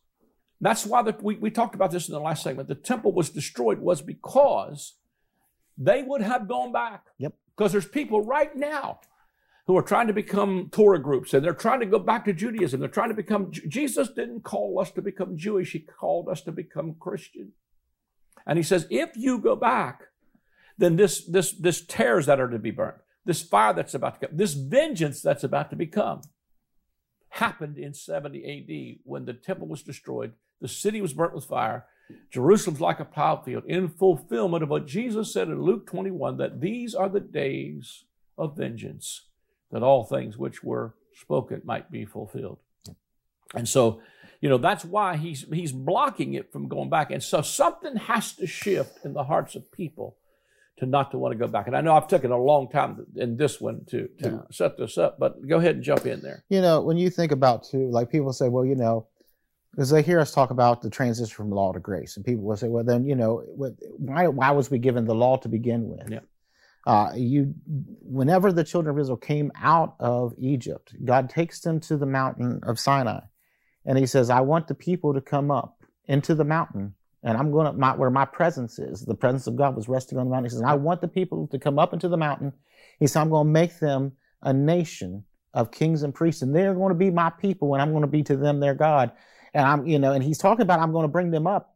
that's 0.61 0.85
why 0.85 1.01
the, 1.01 1.15
we, 1.21 1.35
we 1.35 1.51
talked 1.51 1.75
about 1.75 1.91
this 1.91 2.07
in 2.07 2.13
the 2.13 2.21
last 2.21 2.43
segment. 2.43 2.69
The 2.69 2.75
temple 2.75 3.11
was 3.11 3.29
destroyed 3.29 3.79
was 3.79 4.01
because 4.01 4.93
they 5.77 6.03
would 6.03 6.21
have 6.21 6.47
gone 6.47 6.71
back. 6.71 7.03
Yep. 7.17 7.33
Because 7.55 7.71
there's 7.71 7.87
people 7.87 8.21
right 8.21 8.55
now 8.55 8.99
who 9.67 9.77
are 9.77 9.81
trying 9.81 10.07
to 10.07 10.13
become 10.13 10.69
Torah 10.71 11.01
groups 11.01 11.33
and 11.33 11.43
they're 11.43 11.53
trying 11.53 11.79
to 11.79 11.85
go 11.85 11.99
back 11.99 12.25
to 12.25 12.33
Judaism. 12.33 12.79
They're 12.79 12.89
trying 12.89 13.09
to 13.09 13.15
become, 13.15 13.51
Jesus 13.51 14.09
didn't 14.09 14.43
call 14.43 14.79
us 14.79 14.91
to 14.91 15.01
become 15.01 15.37
Jewish. 15.37 15.71
He 15.71 15.79
called 15.79 16.29
us 16.29 16.41
to 16.41 16.51
become 16.51 16.95
Christian. 16.99 17.53
And 18.45 18.57
he 18.57 18.63
says, 18.63 18.85
if 18.91 19.11
you 19.15 19.39
go 19.39 19.55
back, 19.55 20.03
then 20.77 20.97
this, 20.97 21.25
this, 21.25 21.51
this 21.53 21.83
tares 21.85 22.27
that 22.27 22.39
are 22.39 22.49
to 22.49 22.59
be 22.59 22.71
burned, 22.71 22.99
this 23.25 23.41
fire 23.41 23.73
that's 23.73 23.95
about 23.95 24.19
to 24.19 24.27
come, 24.27 24.37
this 24.37 24.53
vengeance 24.53 25.21
that's 25.21 25.43
about 25.43 25.71
to 25.71 25.75
become, 25.75 26.21
happened 27.29 27.77
in 27.77 27.93
70 27.93 28.43
AD 28.45 29.01
when 29.03 29.25
the 29.25 29.33
temple 29.33 29.67
was 29.67 29.81
destroyed 29.81 30.33
the 30.61 30.67
city 30.67 31.01
was 31.01 31.13
burnt 31.13 31.35
with 31.35 31.45
fire. 31.45 31.85
Jerusalem's 32.31 32.81
like 32.81 32.99
a 32.99 33.05
plowed 33.05 33.45
field 33.45 33.63
in 33.65 33.87
fulfillment 33.87 34.63
of 34.63 34.69
what 34.69 34.87
Jesus 34.87 35.33
said 35.33 35.47
in 35.47 35.61
Luke 35.61 35.87
21 35.87 36.37
that 36.37 36.61
these 36.61 36.93
are 36.93 37.09
the 37.09 37.19
days 37.19 38.05
of 38.37 38.57
vengeance, 38.57 39.27
that 39.71 39.83
all 39.83 40.03
things 40.03 40.37
which 40.37 40.63
were 40.63 40.93
spoken 41.15 41.61
might 41.63 41.91
be 41.91 42.05
fulfilled. 42.05 42.59
And 43.53 43.67
so, 43.67 44.01
you 44.41 44.49
know, 44.49 44.57
that's 44.57 44.83
why 44.83 45.15
he's 45.17 45.45
he's 45.51 45.71
blocking 45.71 46.33
it 46.33 46.51
from 46.51 46.67
going 46.67 46.89
back. 46.89 47.11
And 47.11 47.23
so 47.23 47.41
something 47.41 47.95
has 47.95 48.33
to 48.33 48.47
shift 48.47 49.05
in 49.05 49.13
the 49.13 49.23
hearts 49.23 49.55
of 49.55 49.71
people 49.71 50.17
to 50.77 50.85
not 50.85 51.11
to 51.11 51.17
want 51.17 51.31
to 51.31 51.37
go 51.37 51.47
back. 51.47 51.67
And 51.67 51.75
I 51.77 51.79
know 51.81 51.93
I've 51.95 52.07
taken 52.09 52.31
a 52.31 52.37
long 52.37 52.69
time 52.69 53.05
in 53.15 53.37
this 53.37 53.61
one 53.61 53.85
to 53.91 54.07
to 54.21 54.29
Yeah. 54.29 54.41
set 54.51 54.77
this 54.77 54.97
up, 54.97 55.17
but 55.19 55.45
go 55.47 55.57
ahead 55.57 55.75
and 55.75 55.83
jump 55.83 56.05
in 56.05 56.21
there. 56.21 56.43
You 56.49 56.61
know, 56.61 56.81
when 56.81 56.97
you 56.97 57.09
think 57.09 57.31
about 57.31 57.63
too, 57.63 57.89
like 57.89 58.09
people 58.11 58.33
say, 58.33 58.49
well, 58.49 58.65
you 58.65 58.75
know, 58.75 59.07
because 59.71 59.89
they 59.89 60.01
hear 60.01 60.19
us 60.19 60.31
talk 60.33 60.51
about 60.51 60.81
the 60.81 60.89
transition 60.89 61.33
from 61.33 61.49
law 61.51 61.71
to 61.71 61.79
grace, 61.79 62.17
and 62.17 62.25
people 62.25 62.43
will 62.43 62.57
say, 62.57 62.67
well, 62.67 62.83
then 62.83 63.05
you 63.05 63.15
know, 63.15 63.43
why 63.97 64.27
why 64.27 64.51
was 64.51 64.69
we 64.69 64.79
given 64.79 65.05
the 65.05 65.15
law 65.15 65.37
to 65.37 65.47
begin 65.47 65.87
with? 65.89 66.09
Yeah. 66.09 66.19
Uh, 66.85 67.11
you, 67.15 67.53
whenever 68.01 68.51
the 68.51 68.63
children 68.63 68.95
of 68.95 68.99
Israel 68.99 69.17
came 69.17 69.51
out 69.59 69.95
of 69.99 70.33
Egypt, 70.37 70.93
God 71.03 71.29
takes 71.29 71.59
them 71.61 71.79
to 71.81 71.97
the 71.97 72.05
mountain 72.05 72.59
of 72.63 72.79
Sinai, 72.79 73.21
and 73.85 73.97
He 73.97 74.05
says, 74.05 74.29
"I 74.29 74.41
want 74.41 74.67
the 74.67 74.75
people 74.75 75.13
to 75.13 75.21
come 75.21 75.49
up 75.49 75.83
into 76.07 76.35
the 76.35 76.43
mountain, 76.43 76.93
and 77.23 77.37
I'm 77.37 77.51
going 77.51 77.65
to 77.65 77.73
my, 77.73 77.95
where 77.95 78.11
my 78.11 78.25
presence 78.25 78.77
is. 78.77 79.01
The 79.01 79.15
presence 79.15 79.47
of 79.47 79.55
God 79.55 79.75
was 79.75 79.89
resting 79.89 80.17
on 80.17 80.25
the 80.25 80.31
mountain. 80.31 80.45
He 80.45 80.49
says, 80.51 80.61
I 80.61 80.75
want 80.75 81.01
the 81.01 81.07
people 81.07 81.47
to 81.47 81.59
come 81.59 81.79
up 81.79 81.93
into 81.93 82.07
the 82.07 82.17
mountain. 82.17 82.53
He 82.99 83.07
said, 83.07 83.21
I'm 83.21 83.29
going 83.29 83.47
to 83.47 83.51
make 83.51 83.79
them 83.79 84.13
a 84.43 84.53
nation 84.53 85.25
of 85.53 85.71
kings 85.71 86.03
and 86.03 86.13
priests, 86.13 86.41
and 86.41 86.55
they're 86.55 86.75
going 86.75 86.89
to 86.89 86.95
be 86.95 87.09
my 87.09 87.29
people, 87.31 87.73
and 87.73 87.81
I'm 87.81 87.91
going 87.91 88.01
to 88.01 88.07
be 88.07 88.23
to 88.23 88.37
them 88.37 88.59
their 88.59 88.75
God. 88.75 89.11
And 89.53 89.65
I'm, 89.65 89.87
you 89.87 89.97
know, 89.97 90.11
and 90.11 90.23
he's 90.23 90.37
talking 90.37 90.61
about 90.61 90.79
I'm 90.79 90.91
going 90.91 91.05
to 91.05 91.11
bring 91.11 91.31
them 91.31 91.47
up 91.47 91.74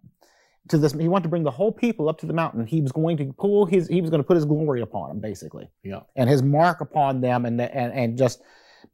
to 0.67 0.77
this. 0.77 0.93
He 0.93 1.07
wanted 1.07 1.23
to 1.23 1.29
bring 1.29 1.43
the 1.43 1.51
whole 1.51 1.71
people 1.71 2.09
up 2.09 2.19
to 2.19 2.25
the 2.25 2.33
mountain. 2.33 2.65
He 2.67 2.81
was 2.81 2.91
going 2.91 3.17
to 3.17 3.33
pull 3.37 3.65
his, 3.65 3.87
he 3.87 4.01
was 4.01 4.09
going 4.09 4.21
to 4.21 4.27
put 4.27 4.35
his 4.35 4.45
glory 4.45 4.81
upon 4.81 5.09
them, 5.09 5.19
basically, 5.19 5.69
Yeah. 5.83 6.01
and 6.15 6.29
his 6.29 6.43
mark 6.43 6.81
upon 6.81 7.21
them, 7.21 7.45
and 7.45 7.59
and 7.61 7.93
and 7.93 8.17
just. 8.17 8.41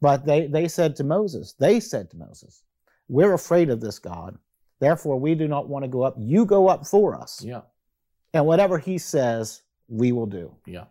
But 0.00 0.26
they 0.26 0.46
they 0.46 0.68
said 0.68 0.96
to 0.96 1.04
Moses, 1.04 1.54
they 1.58 1.80
said 1.80 2.10
to 2.10 2.16
Moses, 2.16 2.62
"We're 3.08 3.34
afraid 3.34 3.70
of 3.70 3.80
this 3.80 3.98
God, 3.98 4.38
therefore 4.80 5.18
we 5.18 5.34
do 5.34 5.48
not 5.48 5.68
want 5.68 5.84
to 5.84 5.88
go 5.88 6.02
up. 6.02 6.14
You 6.18 6.44
go 6.44 6.68
up 6.68 6.86
for 6.86 7.14
us, 7.14 7.42
Yeah. 7.44 7.62
and 8.34 8.46
whatever 8.46 8.78
He 8.78 8.98
says, 8.98 9.62
we 9.88 10.12
will 10.12 10.26
do." 10.26 10.54
Yeah. 10.66 10.84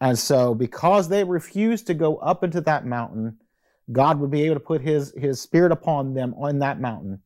And 0.00 0.18
so, 0.18 0.54
because 0.54 1.08
they 1.08 1.22
refused 1.24 1.86
to 1.86 1.94
go 1.94 2.16
up 2.16 2.42
into 2.42 2.60
that 2.62 2.84
mountain, 2.86 3.38
God 3.92 4.18
would 4.18 4.30
be 4.30 4.42
able 4.42 4.56
to 4.56 4.60
put 4.60 4.80
His 4.80 5.12
His 5.16 5.40
Spirit 5.40 5.72
upon 5.72 6.14
them 6.14 6.34
on 6.38 6.58
that 6.60 6.80
mountain. 6.80 7.22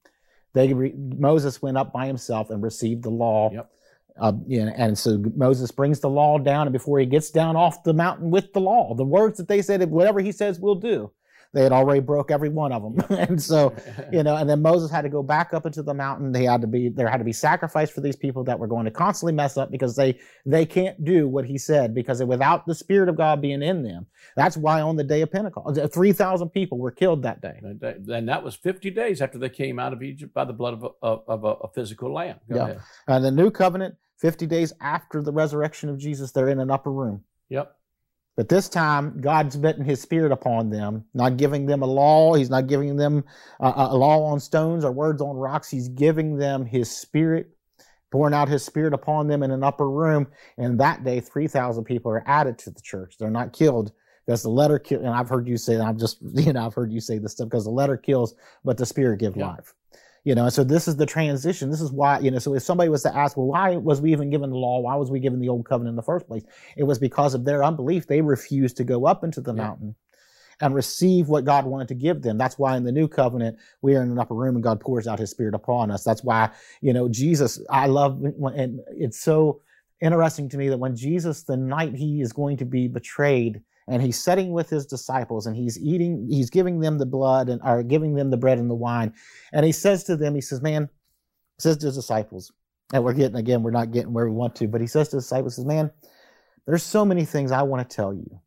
They 0.57 0.73
re, 0.73 0.95
Moses 0.97 1.61
went 1.61 1.77
up 1.77 1.93
by 1.93 2.07
himself 2.07 2.49
and 2.49 2.63
received 2.63 3.03
the 3.03 3.11
law. 3.11 3.51
Yep. 3.53 3.71
Uh, 4.19 4.33
know, 4.47 4.73
and 4.75 4.97
so 4.97 5.23
Moses 5.37 5.71
brings 5.71 6.01
the 6.01 6.09
law 6.09 6.39
down, 6.39 6.67
and 6.67 6.73
before 6.73 6.99
he 6.99 7.05
gets 7.05 7.31
down 7.31 7.57
off 7.57 7.85
the 7.85 7.93
mountain 7.93 8.31
with 8.31 8.55
the 8.55 8.61
law, 8.61 8.95
the 8.95 9.05
words 9.05 9.37
that 9.37 9.49
they 9.49 9.61
said, 9.61 9.89
whatever 9.91 10.19
he 10.21 10.33
says, 10.33 10.59
we'll 10.59 10.75
do. 10.75 11.11
They 11.57 11.63
had 11.63 11.73
already 11.73 12.01
broke 12.01 12.31
every 12.31 12.51
one 12.51 12.71
of 12.71 12.83
them, 12.83 13.03
and 13.19 13.43
so 13.43 13.75
you 14.13 14.23
know, 14.23 14.37
and 14.37 14.49
then 14.49 14.61
Moses 14.61 14.91
had 14.91 15.01
to 15.03 15.09
go 15.09 15.23
back 15.23 15.55
up 15.55 15.65
into 15.65 15.83
the 15.83 15.95
mountain. 15.95 16.31
They 16.31 16.45
had 16.45 16.61
to 16.61 16.67
be 16.67 16.91
there 16.91 17.09
had 17.09 17.17
to 17.17 17.25
be 17.25 17.33
sacrifice 17.33 17.89
for 17.89 18.03
these 18.03 18.15
people 18.15 18.45
that 18.45 18.59
were 18.59 18.67
going 18.67 18.85
to 18.85 18.91
constantly 18.91 19.33
mess 19.33 19.57
up 19.57 19.71
because 19.71 19.97
they 19.97 20.19
they 20.45 20.67
can't 20.67 21.03
do 21.03 21.27
what 21.27 21.47
he 21.47 21.57
said 21.57 21.95
because 21.95 22.23
without 22.23 22.67
the 22.67 22.75
spirit 22.75 23.09
of 23.09 23.17
God 23.17 23.41
being 23.41 23.63
in 23.63 23.83
them, 23.83 24.05
that's 24.37 24.59
why 24.59 24.83
on 24.83 24.97
the 24.97 25.03
day 25.05 25.23
of 25.23 25.33
Pentecost, 25.33 25.81
three 25.95 26.13
thousand 26.13 26.51
people 26.51 26.77
were 26.77 26.91
killed 26.91 27.23
that 27.23 27.41
day. 27.41 27.59
And 27.63 27.81
that- 28.29 28.43
was 28.45 28.55
50 28.55 28.91
days 28.91 29.23
after 29.23 29.39
they 29.39 29.49
came 29.49 29.79
out 29.79 29.95
of 29.95 30.03
Egypt 30.03 30.35
by 30.35 30.45
the 30.45 30.53
blood 30.53 30.75
of 30.75 30.85
a, 30.85 31.07
of, 31.07 31.45
a, 31.45 31.53
a 31.65 31.69
physical 31.69 32.13
lamb. 32.13 32.39
Go 32.51 32.57
Yeah. 32.57 32.63
ahead. 32.65 32.81
And 33.09 33.25
the 33.25 33.31
new 33.31 33.51
covenant, 33.51 33.95
fifty 34.19 34.47
days 34.47 34.75
after 34.83 35.23
the 35.23 35.33
resurrection 35.33 35.89
of 35.89 35.97
Jesus, 35.97 36.33
they're 36.33 36.51
in 36.51 36.61
an 36.61 36.71
upper 36.71 36.93
room. 36.93 37.25
Yep. 37.49 37.75
But 38.37 38.51
this 38.51 38.69
time, 38.69 39.19
God's 39.21 39.57
bitten 39.57 39.85
his 39.85 40.01
spirit 40.01 40.31
upon 40.31 40.69
them, 40.69 41.05
not 41.15 41.39
giving 41.39 41.65
them 41.65 41.83
a 41.83 41.87
law. 41.87 42.35
He's 42.35 42.51
not 42.51 42.67
giving 42.67 42.97
them 42.97 43.25
a, 43.61 43.73
a 43.77 43.97
law 43.97 44.25
on 44.25 44.41
stones 44.41 44.85
or 44.85 44.93
words 44.93 45.23
on 45.23 45.37
rocks. 45.37 45.71
He's 45.71 45.89
giving 45.89 46.37
them 46.37 46.67
his 46.67 46.91
spirit, 46.91 47.49
pouring 48.13 48.35
out 48.35 48.49
his 48.49 48.63
spirit 48.63 48.93
upon 48.93 49.27
them 49.27 49.43
in 49.43 49.51
an 49.51 49.65
upper 49.65 49.89
room. 49.89 50.27
And 50.59 50.79
that 50.81 51.03
day, 51.03 51.21
3,000 51.21 51.85
people 51.85 52.13
are 52.13 52.23
added 52.27 52.59
to 52.59 52.71
the 52.71 52.83
church. 52.83 53.17
They're 53.19 53.31
not 53.31 53.55
killed 53.55 53.93
because 54.27 54.43
the 54.43 54.51
letter 54.51 54.79
kill. 54.79 54.99
And 55.01 55.09
I've 55.09 55.31
heard 55.31 55.49
you 55.49 55.57
say, 55.57 55.79
I've 55.79 55.97
just, 55.97 56.19
you 56.35 56.53
know, 56.53 56.67
I've 56.67 56.75
heard 56.75 56.93
you 56.93 57.01
say 57.01 57.17
this 57.19 57.33
stuff 57.33 57.49
because 57.49 57.65
the 57.65 57.71
letter 57.71 57.97
kills, 57.97 58.35
but 58.65 58.77
the 58.77 58.85
spirit 58.85 59.19
gives 59.19 59.37
Yeah. 59.37 59.47
life. 59.47 59.75
You 60.27 60.35
know, 60.35 60.43
and 60.47 60.53
so 60.53 60.65
this 60.65 60.89
is 60.89 60.97
the 60.97 61.07
transition. 61.07 61.71
This 61.71 61.81
is 61.81 61.93
why, 61.93 62.19
you 62.19 62.33
know, 62.33 62.41
so 62.41 62.57
if 62.57 62.65
somebody 62.65 62.91
was 62.91 63.05
to 63.05 63.17
ask, 63.17 63.37
well, 63.37 63.47
why 63.47 63.77
was 63.77 64.01
we 64.01 64.11
even 64.11 64.29
given 64.29 64.51
the 64.51 64.57
law? 64.57 64.81
Why 64.81 64.97
was 64.97 65.09
we 65.09 65.21
given 65.21 65.39
the 65.39 65.49
old 65.49 65.65
covenant 65.65 65.93
in 65.93 65.97
the 65.97 66.03
first 66.03 66.27
place? 66.27 66.43
It 66.77 66.83
was 66.83 66.99
because 66.99 67.33
of 67.35 67.45
their 67.45 67.63
unbelief. 67.63 68.09
They 68.09 68.21
refused 68.21 68.77
to 68.79 68.85
go 68.85 69.07
up 69.07 69.23
into 69.23 69.41
the 69.41 69.55
Yeah. 69.55 69.63
mountain 69.69 69.95
and 70.61 70.75
receive 70.75 71.29
what 71.29 71.45
God 71.45 71.65
wanted 71.65 71.87
to 71.89 71.95
give 71.95 72.23
them. 72.23 72.39
That's 72.39 72.59
why 72.59 72.77
in 72.77 72.83
the 72.83 72.91
new 72.91 73.07
covenant, 73.07 73.57
we 73.83 73.95
are 73.95 74.03
in 74.03 74.11
an 74.11 74.19
upper 74.19 74.35
room 74.35 74.57
and 74.57 74.65
God 74.65 74.81
pours 74.81 75.07
out 75.07 75.21
his 75.21 75.31
spirit 75.31 75.55
upon 75.55 75.93
us. 75.93 76.03
That's 76.03 76.25
why, 76.25 76.51
you 76.81 76.93
know, 76.93 77.09
Jesus, 77.09 77.61
I 77.71 77.87
love, 77.87 78.21
and 78.25 78.81
it's 78.97 79.21
so 79.21 79.61
interesting 80.01 80.49
to 80.49 80.59
me 80.59 80.71
that 80.71 80.79
when 80.79 80.97
Jesus, 80.97 81.45
the 81.45 81.57
night 81.57 81.95
he 81.95 82.21
is 82.21 82.33
going 82.33 82.57
to 82.57 82.65
be 82.65 82.89
betrayed, 82.89 83.63
and 83.89 84.03
he's 84.03 84.23
sitting 84.23 84.53
with 84.53 84.69
his 84.69 84.87
disciples 84.87 85.47
and 85.47 85.57
he's 85.57 85.79
eating, 85.79 86.27
he's 86.29 86.51
giving 86.51 86.81
them 86.81 86.99
the 86.99 87.07
blood 87.07 87.49
and 87.49 87.63
are 87.63 87.83
giving 87.83 88.15
them 88.15 88.31
the 88.31 88.37
bread 88.37 88.59
and 88.59 88.69
the 88.69 88.75
wine. 88.75 89.13
And 89.53 89.65
he 89.65 89.73
says 89.73 90.05
to 90.05 90.17
them, 90.17 90.35
he 90.35 90.41
says, 90.41 90.61
Man, 90.61 90.89
says 91.59 91.77
to 91.79 91.87
his 91.87 91.97
disciples, 91.97 92.53
and 92.93 93.05
we're 93.05 93.15
getting 93.15 93.37
again, 93.37 93.63
we're 93.63 93.71
not 93.71 93.93
getting 93.93 94.13
where 94.13 94.27
we 94.27 94.35
want 94.35 94.57
to, 94.57 94.69
but 94.69 94.81
he 94.81 94.87
says 94.87 95.09
to 95.11 95.17
his 95.17 95.25
disciples, 95.25 95.57
says, 95.57 95.65
Man, 95.65 95.91
there's 96.67 96.83
so 96.83 97.05
many 97.05 97.25
things 97.25 97.53
I 97.53 97.63
want 97.63 97.89
to 97.89 97.97
tell 97.97 98.13
you. 98.13 98.41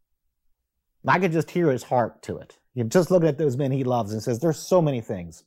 And 1.03 1.11
I 1.11 1.19
could 1.19 1.31
just 1.31 1.51
hear 1.51 1.71
his 1.71 1.83
heart 1.83 2.21
to 2.23 2.37
it. 2.37 2.57
You 2.73 2.83
just 2.83 3.11
look 3.11 3.23
at 3.23 3.37
those 3.37 3.57
men 3.57 3.71
he 3.71 3.83
loves 3.83 4.11
and 4.11 4.21
says, 4.21 4.39
There's 4.39 4.59
so 4.59 4.81
many 4.81 5.01
things. 5.01 5.43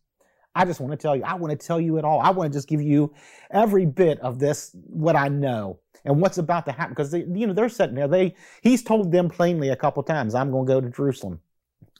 I 0.55 0.65
just 0.65 0.81
want 0.81 0.93
to 0.93 0.97
tell 0.97 1.17
you. 1.17 1.23
I 1.25 1.35
want 1.35 1.59
to 1.59 1.67
tell 1.67 1.81
you 1.81 1.97
it 1.99 2.05
all. 2.05 2.21
I 2.21 2.31
want 2.31 2.53
to 2.53 2.57
just 2.57 2.69
give 2.69 2.83
you 2.83 3.15
every 3.51 3.87
bit 3.87 4.21
of 4.21 4.39
this, 4.39 4.77
what 4.87 5.17
I 5.17 5.29
know 5.29 5.79
and 6.05 6.21
what's 6.21 6.39
about 6.39 6.67
to 6.67 6.73
happen. 6.73 6.93
Because 6.93 7.15
you 7.15 7.47
know, 7.47 7.53
they're 7.53 7.69
sitting 7.69 7.95
there. 7.95 8.09
They 8.09 8.35
he's 8.63 8.83
told 8.83 9.13
them 9.13 9.29
plainly 9.29 9.71
a 9.71 9.77
couple 9.77 10.03
times, 10.03 10.35
I'm 10.35 10.51
going 10.51 10.67
to 10.67 10.73
go 10.73 10.81
to 10.81 10.91
Jerusalem. 10.91 11.41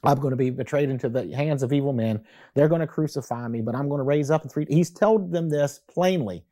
I'm 0.03 0.19
going 0.19 0.31
to 0.31 0.37
be 0.37 0.49
betrayed 0.49 0.89
into 0.89 1.07
the 1.07 1.33
hands 1.33 1.63
of 1.63 1.71
evil 1.71 1.93
men. 1.93 2.25
They're 2.55 2.67
going 2.67 2.81
to 2.81 2.87
crucify 2.87 3.47
me, 3.47 3.61
but 3.61 3.73
I'm 3.73 3.87
going 3.87 3.99
to 3.99 4.03
raise 4.03 4.29
up 4.29 4.43
in 4.43 4.49
three. 4.49 4.65
He's 4.69 4.89
told 4.89 5.31
them 5.31 5.49
this 5.49 5.79
plainly. 5.87 6.43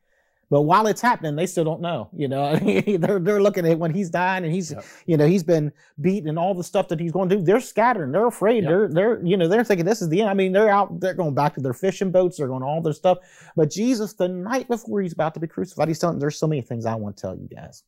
But 0.52 0.62
while 0.64 0.86
it's 0.86 1.00
happening, 1.00 1.34
they 1.34 1.46
still 1.46 1.64
don't 1.64 1.80
know. 1.80 2.10
You 2.14 2.28
know, 2.28 2.54
they're 2.56 3.18
they're 3.18 3.40
looking 3.40 3.66
at 3.66 3.78
when 3.78 3.94
he's 3.94 4.10
dying 4.10 4.44
and 4.44 4.52
he's, 4.52 4.70
Yep. 4.70 4.84
you 5.06 5.16
know, 5.16 5.26
he's 5.26 5.42
been 5.42 5.72
beaten 5.98 6.28
and 6.28 6.38
all 6.38 6.52
the 6.52 6.62
stuff 6.62 6.88
that 6.88 7.00
he's 7.00 7.10
going 7.10 7.30
to 7.30 7.36
do. 7.36 7.42
They're 7.42 7.58
scattering. 7.58 8.12
They're 8.12 8.26
afraid. 8.26 8.64
Yep. 8.64 8.68
They're 8.70 8.88
they're 8.88 9.24
you 9.24 9.38
know 9.38 9.48
they're 9.48 9.64
thinking 9.64 9.86
this 9.86 10.02
is 10.02 10.10
the 10.10 10.20
end. 10.20 10.28
I 10.28 10.34
mean, 10.34 10.52
they're 10.52 10.68
out. 10.68 11.00
They're 11.00 11.14
going 11.14 11.34
back 11.34 11.54
to 11.54 11.62
their 11.62 11.72
fishing 11.72 12.10
boats. 12.10 12.36
They're 12.36 12.48
going 12.48 12.62
all 12.62 12.82
their 12.82 12.92
stuff. 12.92 13.16
But 13.56 13.70
Jesus, 13.70 14.12
the 14.12 14.28
night 14.28 14.68
before 14.68 15.00
he's 15.00 15.14
about 15.14 15.32
to 15.32 15.40
be 15.40 15.46
crucified, 15.46 15.88
he's 15.88 15.98
telling 15.98 16.18
there's 16.18 16.38
so 16.38 16.46
many 16.46 16.60
things 16.60 16.84
I 16.84 16.96
want 16.96 17.16
to 17.16 17.22
tell 17.22 17.34
you 17.34 17.48
guys. 17.48 17.84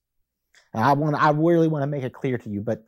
And 0.72 0.82
I 0.82 0.94
want 0.94 1.22
I 1.22 1.32
really 1.32 1.68
want 1.68 1.82
to 1.82 1.86
make 1.86 2.02
it 2.02 2.14
clear 2.14 2.38
to 2.38 2.48
you, 2.48 2.62
but 2.62 2.82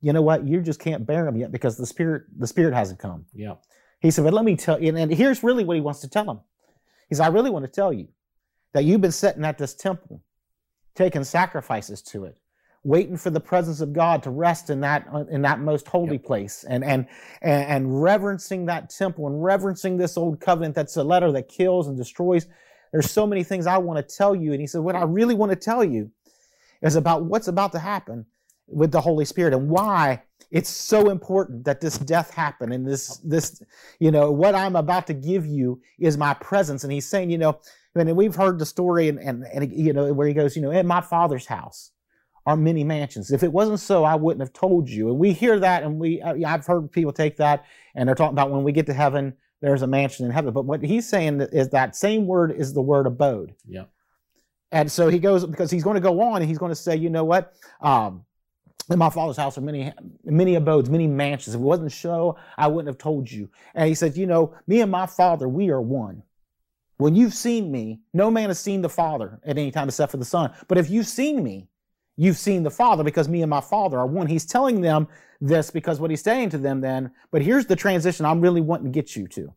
you 0.00 0.12
know 0.12 0.22
what? 0.22 0.44
You 0.44 0.60
just 0.60 0.80
can't 0.80 1.06
bear 1.06 1.24
them 1.24 1.36
yet 1.36 1.52
because 1.52 1.76
the 1.76 1.86
spirit 1.86 2.24
the 2.36 2.48
spirit 2.48 2.74
hasn't 2.74 2.98
come. 2.98 3.26
Yeah. 3.32 3.54
He 4.00 4.10
said, 4.10 4.24
but 4.24 4.34
let 4.34 4.44
me 4.44 4.56
tell 4.56 4.82
you, 4.82 4.88
and, 4.88 4.98
and 4.98 5.14
here's 5.14 5.44
really 5.44 5.62
what 5.62 5.76
he 5.76 5.80
wants 5.80 6.00
to 6.00 6.08
tell 6.08 6.24
them. 6.24 6.40
He 7.08 7.14
said, 7.14 7.26
I 7.26 7.28
really 7.28 7.50
want 7.50 7.64
to 7.64 7.70
tell 7.70 7.92
you 7.92 8.08
that 8.72 8.84
you've 8.84 9.00
been 9.00 9.12
sitting 9.12 9.44
at 9.44 9.58
this 9.58 9.74
temple, 9.74 10.22
taking 10.94 11.24
sacrifices 11.24 12.02
to 12.02 12.24
it, 12.24 12.38
waiting 12.84 13.16
for 13.16 13.30
the 13.30 13.40
presence 13.40 13.80
of 13.80 13.92
God 13.92 14.22
to 14.22 14.30
rest 14.30 14.70
in 14.70 14.80
that 14.80 15.06
in 15.30 15.42
that 15.42 15.60
most 15.60 15.86
holy 15.88 16.12
Yep. 16.12 16.24
place, 16.24 16.64
and, 16.68 16.84
and 16.84 17.06
and 17.42 17.64
and 17.64 18.02
reverencing 18.02 18.66
that 18.66 18.90
temple 18.90 19.26
and 19.26 19.42
reverencing 19.42 19.96
this 19.96 20.16
old 20.16 20.40
covenant 20.40 20.74
that's 20.74 20.96
a 20.96 21.04
letter 21.04 21.30
that 21.32 21.48
kills 21.48 21.88
and 21.88 21.96
destroys. 21.96 22.46
There's 22.92 23.10
so 23.10 23.26
many 23.26 23.44
things 23.44 23.66
I 23.66 23.78
want 23.78 24.06
to 24.06 24.16
tell 24.16 24.34
you. 24.34 24.52
And 24.52 24.60
he 24.60 24.66
said, 24.66 24.80
What 24.80 24.96
I 24.96 25.02
really 25.04 25.34
want 25.34 25.50
to 25.50 25.56
tell 25.56 25.84
you 25.84 26.10
is 26.82 26.96
about 26.96 27.24
what's 27.24 27.48
about 27.48 27.72
to 27.72 27.78
happen 27.78 28.26
with 28.66 28.90
the 28.90 29.00
Holy 29.00 29.24
Spirit 29.24 29.52
and 29.54 29.68
why 29.68 30.22
it's 30.50 30.70
so 30.70 31.10
important 31.10 31.64
that 31.64 31.80
this 31.80 31.98
death 31.98 32.32
happen 32.32 32.72
and 32.72 32.86
this 32.86 33.18
this 33.18 33.62
you 33.98 34.10
know 34.10 34.30
what 34.30 34.54
I'm 34.54 34.76
about 34.76 35.06
to 35.08 35.14
give 35.14 35.46
you 35.46 35.80
is 35.98 36.16
my 36.16 36.34
presence. 36.34 36.84
And 36.84 36.92
he's 36.92 37.08
saying 37.08 37.30
you 37.30 37.38
know 37.38 37.60
and 37.94 38.16
we've 38.16 38.34
heard 38.34 38.58
the 38.58 38.66
story 38.66 39.08
and 39.08 39.18
and, 39.18 39.44
and 39.44 39.72
you 39.72 39.92
know 39.92 40.12
where 40.12 40.26
he 40.26 40.34
goes 40.34 40.56
you 40.56 40.62
know 40.62 40.70
in 40.70 40.86
my 40.86 41.00
father's 41.00 41.46
house 41.46 41.92
are 42.46 42.56
many 42.56 42.84
mansions. 42.84 43.30
If 43.30 43.42
it 43.42 43.52
wasn't 43.52 43.80
so 43.80 44.02
I 44.04 44.14
wouldn't 44.14 44.40
have 44.40 44.52
told 44.52 44.88
you. 44.88 45.10
And 45.10 45.18
we 45.18 45.32
hear 45.32 45.58
that 45.60 45.82
and 45.82 45.98
we 45.98 46.20
uh, 46.20 46.36
I've 46.46 46.66
heard 46.66 46.90
people 46.90 47.12
take 47.12 47.36
that 47.36 47.64
and 47.94 48.08
they're 48.08 48.14
talking 48.14 48.34
about 48.34 48.50
when 48.50 48.64
we 48.64 48.72
get 48.72 48.86
to 48.86 48.94
heaven 48.94 49.34
there's 49.60 49.82
a 49.82 49.86
mansion 49.86 50.26
in 50.26 50.32
heaven. 50.32 50.52
But 50.52 50.64
what 50.64 50.82
he's 50.82 51.08
saying 51.08 51.40
is 51.52 51.68
that 51.70 51.94
same 51.94 52.26
word 52.26 52.52
is 52.52 52.72
the 52.72 52.82
word 52.82 53.06
abode. 53.06 53.54
Yeah. 53.66 53.84
and 54.72 54.90
so 54.90 55.08
he 55.08 55.18
goes 55.18 55.44
because 55.46 55.70
he's 55.70 55.84
going 55.84 55.96
to 55.96 56.00
go 56.00 56.20
on 56.20 56.40
and 56.40 56.48
he's 56.48 56.58
going 56.58 56.70
to 56.70 56.76
say, 56.76 56.96
you 56.96 57.10
know 57.10 57.24
what? 57.24 57.52
Um, 57.80 58.24
in 58.88 58.98
my 58.98 59.10
father's 59.10 59.36
house 59.36 59.58
are 59.58 59.62
many, 59.62 59.92
many 60.24 60.54
abodes, 60.54 60.90
many 60.90 61.06
mansions. 61.06 61.54
If 61.54 61.60
it 61.60 61.64
wasn't 61.64 61.92
so, 61.92 62.36
I 62.56 62.66
wouldn't 62.66 62.88
have 62.88 62.98
told 62.98 63.30
you. 63.30 63.48
And 63.74 63.88
he 63.88 63.94
said, 63.94 64.16
you 64.16 64.26
know, 64.26 64.54
me 64.66 64.80
and 64.80 64.90
my 64.90 65.06
father, 65.06 65.48
we 65.48 65.70
are 65.70 65.80
one. 65.80 66.22
When 66.96 67.16
you've 67.16 67.34
seen 67.34 67.72
me, 67.72 68.00
no 68.12 68.30
man 68.30 68.50
has 68.50 68.60
seen 68.60 68.82
the 68.82 68.88
Father 68.90 69.40
at 69.44 69.56
any 69.56 69.70
time 69.70 69.88
except 69.88 70.10
for 70.10 70.18
the 70.18 70.24
Son. 70.24 70.52
But 70.68 70.76
if 70.76 70.90
you've 70.90 71.06
seen 71.06 71.42
me, 71.42 71.68
you've 72.16 72.36
seen 72.36 72.62
the 72.62 72.70
Father 72.70 73.02
because 73.02 73.26
me 73.26 73.40
and 73.40 73.48
my 73.48 73.62
Father 73.62 73.98
are 73.98 74.06
one. 74.06 74.26
He's 74.26 74.44
telling 74.44 74.82
them 74.82 75.08
this 75.40 75.70
because 75.70 75.98
what 75.98 76.10
he's 76.10 76.22
saying 76.22 76.50
to 76.50 76.58
them 76.58 76.82
then, 76.82 77.10
but 77.30 77.40
here's 77.40 77.64
the 77.64 77.74
transition 77.74 78.26
I'm 78.26 78.42
really 78.42 78.60
wanting 78.60 78.92
to 78.92 78.94
get 78.94 79.16
you 79.16 79.26
to, 79.28 79.54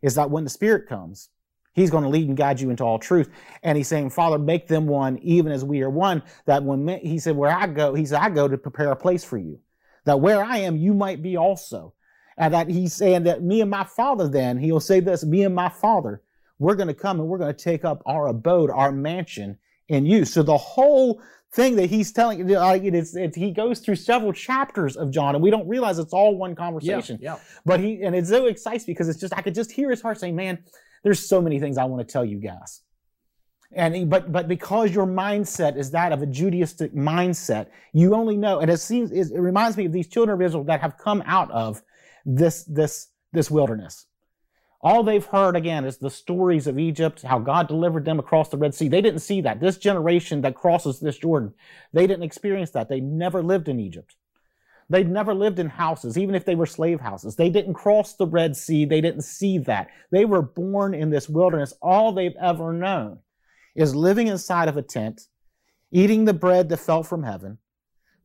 is 0.00 0.14
that 0.14 0.30
when 0.30 0.44
the 0.44 0.50
Spirit 0.50 0.88
comes, 0.88 1.28
He's 1.76 1.90
going 1.90 2.04
to 2.04 2.08
lead 2.08 2.26
and 2.26 2.36
guide 2.36 2.58
you 2.58 2.70
into 2.70 2.82
all 2.82 2.98
truth. 2.98 3.28
And 3.62 3.76
he's 3.76 3.86
saying, 3.86 4.08
Father, 4.10 4.38
make 4.38 4.66
them 4.66 4.86
one, 4.86 5.18
even 5.18 5.52
as 5.52 5.62
we 5.62 5.82
are 5.82 5.90
one. 5.90 6.22
That 6.46 6.64
when 6.64 6.88
he 6.88 7.18
said, 7.18 7.36
where 7.36 7.52
I 7.52 7.66
go, 7.66 7.92
he 7.92 8.06
said, 8.06 8.20
I 8.20 8.30
go 8.30 8.48
to 8.48 8.56
prepare 8.56 8.90
a 8.90 8.96
place 8.96 9.22
for 9.22 9.36
you. 9.36 9.60
That 10.06 10.20
where 10.20 10.42
I 10.42 10.58
am, 10.58 10.78
you 10.78 10.94
might 10.94 11.22
be 11.22 11.36
also. 11.36 11.92
And 12.38 12.54
that 12.54 12.70
he's 12.70 12.94
saying 12.94 13.24
that 13.24 13.42
me 13.42 13.60
and 13.60 13.70
my 13.70 13.84
father, 13.84 14.26
then 14.26 14.56
he'll 14.56 14.80
say 14.80 15.00
this, 15.00 15.22
me 15.22 15.44
and 15.44 15.54
my 15.54 15.68
father, 15.68 16.22
we're 16.58 16.76
going 16.76 16.88
to 16.88 16.94
come 16.94 17.20
and 17.20 17.28
we're 17.28 17.38
going 17.38 17.54
to 17.54 17.64
take 17.64 17.84
up 17.84 18.02
our 18.06 18.28
abode, 18.28 18.70
our 18.70 18.90
mansion 18.90 19.58
in 19.88 20.06
you. 20.06 20.24
So 20.24 20.42
the 20.42 20.56
whole 20.56 21.20
thing 21.52 21.76
that 21.76 21.90
he's 21.90 22.10
telling 22.10 22.46
like 22.48 22.84
it's, 22.84 23.14
it's, 23.14 23.36
he 23.36 23.50
goes 23.50 23.80
through 23.80 23.96
several 23.96 24.32
chapters 24.32 24.96
of 24.96 25.10
John 25.10 25.34
and 25.34 25.44
we 25.44 25.50
don't 25.50 25.68
realize 25.68 25.98
it's 25.98 26.14
all 26.14 26.36
one 26.36 26.54
conversation. 26.54 27.18
Yeah, 27.20 27.34
yeah. 27.34 27.40
But 27.66 27.80
he 27.80 28.02
and 28.02 28.14
it's 28.16 28.30
so 28.30 28.46
exciting 28.46 28.84
because 28.86 29.08
it's 29.08 29.20
just 29.20 29.36
I 29.36 29.42
could 29.42 29.54
just 29.54 29.72
hear 29.72 29.90
his 29.90 30.02
heart 30.02 30.18
saying, 30.18 30.36
"Man, 30.36 30.58
there's 31.06 31.24
so 31.24 31.40
many 31.40 31.60
things 31.60 31.78
I 31.78 31.84
want 31.84 32.06
to 32.06 32.12
tell 32.12 32.24
you 32.24 32.38
guys." 32.38 32.82
And 33.72 34.10
but 34.10 34.32
but 34.32 34.48
because 34.48 34.92
your 34.92 35.06
mindset 35.06 35.76
is 35.76 35.92
that 35.92 36.12
of 36.12 36.20
a 36.20 36.26
Judaistic 36.26 36.94
mindset, 36.94 37.68
you 37.92 38.14
only 38.14 38.36
know, 38.36 38.58
and 38.58 38.68
it 38.70 38.78
seems 38.78 39.12
it 39.12 39.32
reminds 39.38 39.76
me 39.76 39.86
of 39.86 39.92
these 39.92 40.08
children 40.08 40.34
of 40.34 40.44
Israel 40.44 40.64
that 40.64 40.80
have 40.80 40.98
come 40.98 41.22
out 41.26 41.50
of 41.52 41.82
this 42.24 42.64
this 42.64 43.08
this 43.32 43.50
wilderness. 43.50 44.06
All 44.80 45.02
they've 45.02 45.24
heard 45.24 45.56
again 45.56 45.84
is 45.84 45.98
the 45.98 46.10
stories 46.10 46.66
of 46.66 46.78
Egypt, 46.78 47.22
how 47.22 47.38
God 47.38 47.68
delivered 47.68 48.04
them 48.04 48.18
across 48.18 48.48
the 48.48 48.56
Red 48.56 48.74
Sea. 48.74 48.88
They 48.88 49.00
didn't 49.00 49.20
see 49.20 49.40
that. 49.42 49.60
This 49.60 49.78
generation 49.78 50.42
that 50.42 50.54
crosses 50.54 50.98
this 50.98 51.18
Jordan, 51.18 51.54
they 51.92 52.06
didn't 52.06 52.24
experience 52.24 52.70
that. 52.72 52.88
They 52.88 53.00
never 53.00 53.42
lived 53.42 53.68
in 53.68 53.78
Egypt. 53.78 54.16
They'd 54.88 55.10
never 55.10 55.34
lived 55.34 55.58
in 55.58 55.68
houses, 55.68 56.16
even 56.16 56.34
if 56.34 56.44
they 56.44 56.54
were 56.54 56.66
slave 56.66 57.00
houses. 57.00 57.34
They 57.34 57.50
didn't 57.50 57.74
cross 57.74 58.14
the 58.14 58.26
Red 58.26 58.56
Sea. 58.56 58.84
They 58.84 59.00
didn't 59.00 59.22
see 59.22 59.58
that. 59.58 59.88
They 60.12 60.24
were 60.24 60.42
born 60.42 60.94
in 60.94 61.10
this 61.10 61.28
wilderness. 61.28 61.74
All 61.82 62.12
they've 62.12 62.36
ever 62.40 62.72
known 62.72 63.18
is 63.74 63.96
living 63.96 64.28
inside 64.28 64.68
of 64.68 64.76
a 64.76 64.82
tent, 64.82 65.22
eating 65.90 66.24
the 66.24 66.34
bread 66.34 66.68
that 66.68 66.78
fell 66.78 67.02
from 67.02 67.24
heaven, 67.24 67.58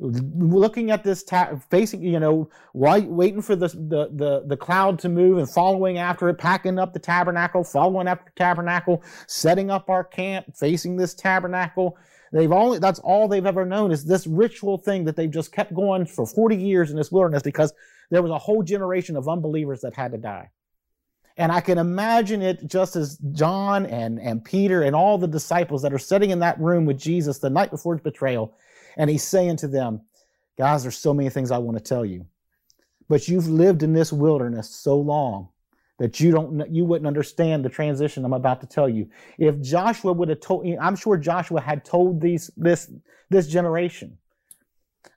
looking 0.02 0.90
at 0.90 1.04
this 1.04 1.24
ta- 1.24 1.60
facing 1.70 2.02
you 2.02 2.20
know 2.20 2.50
waiting 2.74 3.42
for 3.42 3.56
the, 3.56 3.68
the 3.68 4.10
the 4.14 4.44
the 4.48 4.58
cloud 4.58 4.98
to 4.98 5.10
move 5.10 5.38
and 5.38 5.48
following 5.48 6.00
after 6.00 6.28
it 6.28 6.40
packing 6.40 6.80
up 6.80 6.92
the 6.92 7.00
tabernacle 7.00 7.64
following 7.64 8.08
after 8.08 8.26
the 8.26 8.44
tabernacle 8.44 9.04
setting 9.28 9.70
up 9.70 9.92
our 9.92 10.04
camp 10.04 10.46
facing 10.56 10.98
this 10.98 11.14
tabernacle 11.14 11.98
they've 12.32 12.52
only 12.52 12.80
that's 12.80 13.00
all 13.00 13.28
they've 13.28 13.46
ever 13.46 13.66
known 13.66 13.92
is 13.92 14.06
this 14.06 14.28
ritual 14.28 14.78
thing 14.78 15.06
that 15.06 15.16
they've 15.16 15.32
just 15.32 15.52
kept 15.52 15.74
going 15.74 16.06
for 16.06 16.26
40 16.26 16.56
years 16.56 16.92
in 16.92 16.98
this 16.98 17.12
wilderness 17.12 17.44
because 17.44 17.74
there 18.10 18.22
was 18.22 18.32
a 18.32 18.38
whole 18.38 18.64
generation 18.64 19.16
of 19.16 19.28
unbelievers 19.28 19.82
that 19.82 19.94
had 19.94 20.12
to 20.12 20.18
die 20.18 20.50
and 21.38 21.52
I 21.52 21.62
can 21.62 21.78
imagine 21.78 22.42
it 22.42 22.68
just 22.68 22.96
as 22.96 23.18
John 23.32 23.86
and, 23.86 24.20
and 24.20 24.44
Peter 24.44 24.84
and 24.84 24.96
all 24.96 25.18
the 25.18 25.28
disciples 25.28 25.82
that 25.82 25.94
are 25.94 26.00
sitting 26.00 26.30
in 26.30 26.40
that 26.40 26.60
room 26.60 26.86
with 26.86 27.00
Jesus 27.00 27.40
the 27.40 27.50
night 27.50 27.72
before 27.72 27.96
his 27.96 28.04
betrayal 28.04 28.56
and 28.98 29.10
he's 29.10 29.24
saying 29.24 29.58
to 29.58 29.68
them, 29.68 30.02
guys, 30.58 30.84
there's 30.84 30.98
so 30.98 31.14
many 31.14 31.30
things 31.30 31.52
I 31.52 31.58
want 31.58 31.78
to 31.78 31.84
tell 31.84 32.06
you. 32.06 32.26
But 33.08 33.28
you've 33.28 33.48
lived 33.48 33.84
in 33.84 33.94
this 33.94 34.12
wilderness 34.12 34.70
so 34.70 34.98
long 34.98 35.50
that 36.00 36.20
you 36.20 36.32
don't 36.32 36.74
you 36.74 36.86
wouldn't 36.86 37.08
understand 37.08 37.64
the 37.64 37.70
transition 37.70 38.26
I'm 38.26 38.34
about 38.34 38.62
to 38.62 38.68
tell 38.68 38.90
you. 38.90 39.10
If 39.38 39.62
Joshua 39.62 40.14
would 40.14 40.30
have 40.30 40.40
told 40.40 40.66
I'm 40.80 40.96
sure 40.96 41.18
Joshua 41.18 41.62
had 41.62 41.86
told 41.86 42.22
these 42.22 42.50
this 42.58 42.92
this 43.30 43.48
generation 43.48 44.18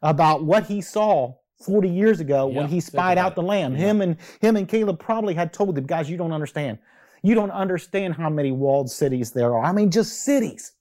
about 0.03 0.45
what 0.45 0.67
he 0.67 0.81
saw 0.81 1.35
40 1.65 1.89
years 1.89 2.21
ago 2.21 2.49
yeah, 2.49 2.59
when 2.59 2.69
he 2.69 2.81
spied 2.81 3.19
out 3.19 3.35
the 3.35 3.43
land. 3.43 3.75
Yeah. 3.75 3.87
Him 3.87 4.01
and 4.03 4.17
him 4.41 4.57
and 4.57 4.69
Caleb 4.69 4.99
probably 4.99 5.35
had 5.35 5.53
told 5.53 5.75
them, 5.75 5.87
guys, 5.87 6.11
you 6.11 6.17
don't 6.17 6.33
understand. 6.33 6.79
You 7.23 7.35
don't 7.35 7.51
understand 7.51 8.15
how 8.15 8.29
many 8.29 8.53
walled 8.53 8.91
cities 8.91 9.33
there 9.33 9.57
are. 9.57 9.65
I 9.65 9.73
mean, 9.73 9.91
just 9.91 10.25
cities 10.25 10.73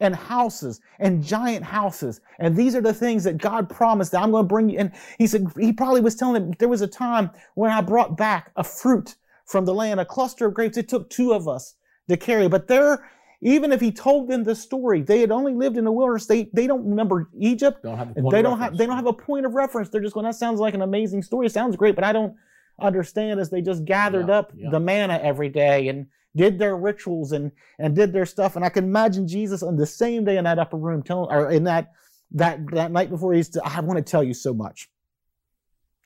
and 0.00 0.14
houses 0.14 0.80
and 0.98 1.22
giant 1.22 1.64
houses. 1.64 2.20
And 2.38 2.56
these 2.56 2.74
are 2.74 2.80
the 2.80 2.92
things 2.92 3.24
that 3.24 3.38
God 3.38 3.70
promised 3.70 4.12
that 4.12 4.22
I'm 4.22 4.30
going 4.30 4.44
to 4.44 4.48
bring 4.48 4.68
you. 4.68 4.78
And 4.78 4.92
he 5.18 5.26
said, 5.26 5.46
he 5.58 5.72
probably 5.72 6.00
was 6.00 6.16
telling 6.16 6.34
them 6.34 6.54
there 6.58 6.68
was 6.68 6.82
a 6.82 6.88
time 6.88 7.30
when 7.54 7.70
I 7.70 7.80
brought 7.80 8.16
back 8.16 8.50
a 8.56 8.64
fruit 8.64 9.16
from 9.46 9.64
the 9.64 9.74
land, 9.74 10.00
a 10.00 10.04
cluster 10.04 10.46
of 10.46 10.54
grapes. 10.54 10.76
It 10.76 10.88
took 10.88 11.08
two 11.08 11.32
of 11.32 11.48
us 11.48 11.74
to 12.08 12.16
carry. 12.16 12.48
But 12.48 12.68
there, 12.68 13.08
even 13.40 13.72
if 13.72 13.80
he 13.80 13.92
told 13.92 14.28
them 14.28 14.44
the 14.44 14.54
story, 14.54 15.02
they 15.02 15.20
had 15.20 15.30
only 15.30 15.54
lived 15.54 15.76
in 15.76 15.84
the 15.84 15.92
wilderness. 15.92 16.26
They, 16.26 16.50
they 16.52 16.66
don't 16.66 16.88
remember 16.88 17.28
Egypt. 17.38 17.82
Don't 17.82 17.96
have 17.96 18.14
they 18.30 18.42
don't 18.42 18.58
have, 18.58 18.76
they 18.76 18.86
don't 18.86 18.96
have 18.96 19.06
a 19.06 19.12
point 19.12 19.46
of 19.46 19.54
reference. 19.54 19.88
They're 19.88 20.00
just 20.02 20.14
going, 20.14 20.24
that 20.24 20.34
sounds 20.34 20.60
like 20.60 20.74
an 20.74 20.82
amazing 20.82 21.22
story. 21.22 21.46
It 21.46 21.52
sounds 21.52 21.76
great, 21.76 21.94
but 21.94 22.04
I 22.04 22.12
don't 22.12 22.34
understand 22.80 23.40
as 23.40 23.50
they 23.50 23.62
just 23.62 23.84
gathered 23.84 24.28
yeah, 24.28 24.38
up 24.38 24.52
yeah. 24.54 24.70
the 24.70 24.80
manna 24.80 25.18
every 25.22 25.48
day 25.48 25.88
and 25.88 26.06
did 26.34 26.58
their 26.58 26.76
rituals 26.76 27.32
and 27.32 27.50
and 27.78 27.96
did 27.96 28.12
their 28.12 28.26
stuff. 28.26 28.56
And 28.56 28.64
I 28.64 28.68
can 28.68 28.84
imagine 28.84 29.26
Jesus 29.26 29.62
on 29.62 29.76
the 29.76 29.86
same 29.86 30.24
day 30.24 30.36
in 30.36 30.44
that 30.44 30.58
upper 30.58 30.76
room 30.76 31.02
telling, 31.02 31.30
or 31.30 31.50
in 31.50 31.64
that 31.64 31.92
that 32.32 32.60
that 32.72 32.92
night 32.92 33.10
before 33.10 33.32
he's. 33.32 33.56
I 33.64 33.80
want 33.80 33.96
to 33.96 34.02
tell 34.02 34.22
you 34.22 34.34
so 34.34 34.52
much. 34.52 34.90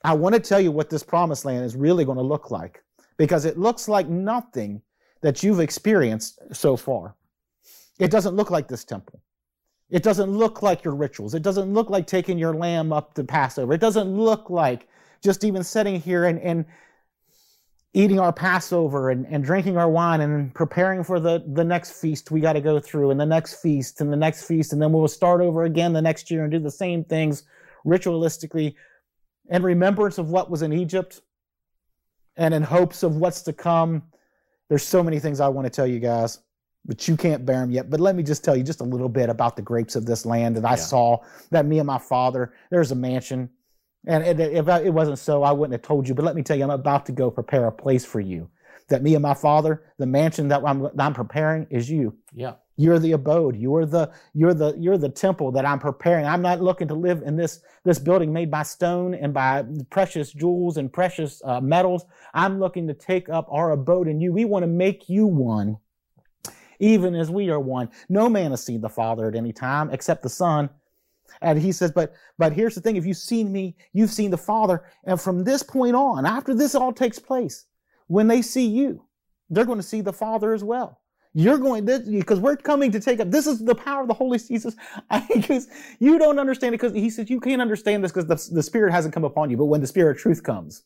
I 0.03 0.13
want 0.13 0.33
to 0.33 0.41
tell 0.41 0.59
you 0.59 0.71
what 0.71 0.89
this 0.89 1.03
promised 1.03 1.45
land 1.45 1.65
is 1.65 1.75
really 1.75 2.05
going 2.05 2.17
to 2.17 2.23
look 2.23 2.49
like 2.49 2.79
because 3.21 3.45
it 3.45 3.55
looks 3.55 3.87
like 3.87 4.09
nothing 4.09 4.81
that 5.21 5.43
you've 5.43 5.59
experienced 5.59 6.39
so 6.51 6.75
far. 6.75 7.15
It 7.99 8.09
doesn't 8.09 8.35
look 8.35 8.49
like 8.49 8.67
this 8.67 8.83
temple. 8.83 9.21
It 9.91 10.01
doesn't 10.01 10.31
look 10.31 10.63
like 10.63 10.83
your 10.83 10.95
rituals. 10.95 11.35
It 11.35 11.43
doesn't 11.43 11.71
look 11.71 11.91
like 11.91 12.07
taking 12.07 12.39
your 12.39 12.55
lamb 12.55 12.91
up 12.91 13.13
to 13.13 13.23
Passover. 13.23 13.73
It 13.73 13.79
doesn't 13.79 14.11
look 14.11 14.49
like 14.49 14.87
just 15.23 15.43
even 15.43 15.63
sitting 15.63 16.01
here 16.01 16.25
and, 16.25 16.39
and 16.39 16.65
eating 17.93 18.19
our 18.19 18.33
Passover 18.33 19.11
and, 19.11 19.27
and 19.27 19.43
drinking 19.43 19.77
our 19.77 19.87
wine 19.87 20.21
and 20.21 20.51
preparing 20.55 21.03
for 21.03 21.19
the, 21.19 21.43
the 21.53 21.63
next 21.63 21.91
feast 21.91 22.31
we 22.31 22.41
got 22.41 22.53
to 22.53 22.61
go 22.61 22.79
through 22.79 23.11
and 23.11 23.19
the 23.19 23.25
next 23.27 23.61
feast 23.61 24.01
and 24.01 24.11
the 24.11 24.17
next 24.17 24.45
feast. 24.45 24.73
And 24.73 24.81
then 24.81 24.91
we'll 24.91 25.07
start 25.07 25.41
over 25.41 25.65
again 25.65 25.93
the 25.93 26.01
next 26.01 26.31
year 26.31 26.41
and 26.41 26.51
do 26.51 26.57
the 26.57 26.71
same 26.71 27.03
things 27.03 27.43
ritualistically 27.85 28.73
in 29.51 29.61
remembrance 29.61 30.17
of 30.17 30.31
what 30.31 30.49
was 30.49 30.63
in 30.63 30.73
Egypt 30.73 31.21
and 32.37 32.53
in 32.53 32.63
hopes 32.63 33.03
of 33.03 33.17
what's 33.17 33.41
to 33.43 33.53
come. 33.53 34.03
There's 34.69 34.83
so 34.83 35.03
many 35.03 35.19
things 35.19 35.39
I 35.39 35.49
want 35.49 35.65
to 35.65 35.69
tell 35.69 35.87
you 35.87 35.99
guys, 35.99 36.39
but 36.85 37.07
you 37.07 37.17
can't 37.17 37.45
bear 37.45 37.59
them 37.59 37.71
yet. 37.71 37.89
But 37.89 37.99
let 37.99 38.15
me 38.15 38.23
just 38.23 38.43
tell 38.43 38.55
you 38.55 38.63
just 38.63 38.81
a 38.81 38.85
little 38.85 39.09
bit 39.09 39.29
about 39.29 39.55
the 39.55 39.61
grapes 39.61 39.95
of 39.95 40.05
this 40.05 40.25
land 40.25 40.55
that 40.55 40.65
I 40.65 40.71
yeah. 40.71 40.75
saw 40.75 41.17
that 41.49 41.65
me 41.65 41.79
and 41.79 41.87
my 41.87 41.97
father, 41.97 42.53
there's 42.69 42.91
a 42.91 42.95
mansion 42.95 43.49
and 44.07 44.39
if 44.39 44.67
it 44.67 44.93
wasn't 44.93 45.19
so, 45.19 45.43
I 45.43 45.51
wouldn't 45.51 45.73
have 45.73 45.83
told 45.83 46.07
you. 46.07 46.15
But 46.15 46.25
let 46.25 46.35
me 46.35 46.41
tell 46.41 46.57
you, 46.57 46.63
I'm 46.63 46.71
about 46.71 47.05
to 47.07 47.11
go 47.11 47.29
prepare 47.29 47.67
a 47.67 47.71
place 47.71 48.03
for 48.03 48.19
you. 48.19 48.49
That 48.89 49.03
me 49.03 49.13
and 49.15 49.21
my 49.21 49.35
father, 49.35 49.83
the 49.99 50.05
mansion 50.05 50.47
that 50.49 50.63
I'm, 50.65 50.81
that 50.81 50.99
I'm 50.99 51.13
preparing 51.13 51.67
is 51.69 51.89
you. 51.89 52.15
Yeah. 52.33 52.53
You're 52.81 52.97
the 52.97 53.11
abode. 53.11 53.55
You're 53.55 53.85
the 53.85 54.11
you're 54.33 54.55
the 54.55 54.75
you're 54.77 54.97
the 54.97 55.09
temple 55.09 55.51
that 55.51 55.65
I'm 55.65 55.77
preparing. 55.77 56.25
I'm 56.25 56.41
not 56.41 56.61
looking 56.61 56.87
to 56.87 56.95
live 56.95 57.21
in 57.21 57.35
this 57.35 57.61
this 57.83 57.99
building 57.99 58.33
made 58.33 58.49
by 58.49 58.63
stone 58.63 59.13
and 59.13 59.33
by 59.33 59.63
precious 59.91 60.31
jewels 60.31 60.77
and 60.77 60.91
precious 60.91 61.41
uh, 61.45 61.61
metals. 61.61 62.05
I'm 62.33 62.59
looking 62.59 62.87
to 62.87 62.95
take 62.95 63.29
up 63.29 63.47
our 63.51 63.71
abode 63.71 64.07
in 64.07 64.19
you. 64.19 64.33
We 64.33 64.45
want 64.45 64.63
to 64.63 64.67
make 64.67 65.09
you 65.09 65.27
one, 65.27 65.77
even 66.79 67.13
as 67.13 67.29
we 67.29 67.51
are 67.51 67.59
one. 67.59 67.89
No 68.09 68.29
man 68.29 68.49
has 68.49 68.63
seen 68.63 68.81
the 68.81 68.89
Father 68.89 69.27
at 69.27 69.35
any 69.35 69.53
time 69.53 69.91
except 69.91 70.23
the 70.23 70.29
Son, 70.29 70.69
and 71.41 71.59
he 71.59 71.71
says, 71.71 71.91
but, 71.91 72.13
but 72.37 72.53
here's 72.53 72.75
the 72.75 72.81
thing. 72.81 72.95
If 72.95 73.05
you've 73.05 73.17
seen 73.17 73.51
me, 73.51 73.75
you've 73.93 74.11
seen 74.11 74.31
the 74.31 74.37
Father. 74.37 74.85
And 75.03 75.21
from 75.21 75.43
this 75.43 75.63
point 75.63 75.95
on, 75.95 76.25
after 76.25 76.53
this 76.53 76.75
all 76.75 76.93
takes 76.93 77.19
place, 77.19 77.65
when 78.07 78.27
they 78.27 78.41
see 78.41 78.65
you, 78.65 79.05
they're 79.49 79.65
going 79.65 79.79
to 79.79 79.83
see 79.83 80.01
the 80.01 80.13
Father 80.13 80.53
as 80.53 80.63
well. 80.63 81.00
You're 81.33 81.57
going 81.57 81.85
to, 81.85 81.99
because 81.99 82.39
we're 82.39 82.57
coming 82.57 82.91
to 82.91 82.99
take 82.99 83.19
up. 83.21 83.31
This 83.31 83.47
is 83.47 83.63
the 83.63 83.75
power 83.75 84.01
of 84.01 84.07
the 84.09 84.13
Holy 84.13 84.37
Jesus. 84.37 84.75
Because 85.33 85.67
you 85.99 86.19
don't 86.19 86.39
understand 86.39 86.75
it 86.75 86.79
because 86.81 86.93
he 86.93 87.09
says 87.09 87.29
you 87.29 87.39
can't 87.39 87.61
understand 87.61 88.03
this 88.03 88.11
because 88.11 88.27
the, 88.27 88.55
the 88.55 88.63
Spirit 88.63 88.91
hasn't 88.91 89.13
come 89.13 89.23
upon 89.23 89.49
you. 89.49 89.57
But 89.57 89.65
when 89.65 89.81
the 89.81 89.87
Spirit 89.87 90.17
of 90.17 90.21
truth 90.21 90.43
comes, 90.43 90.83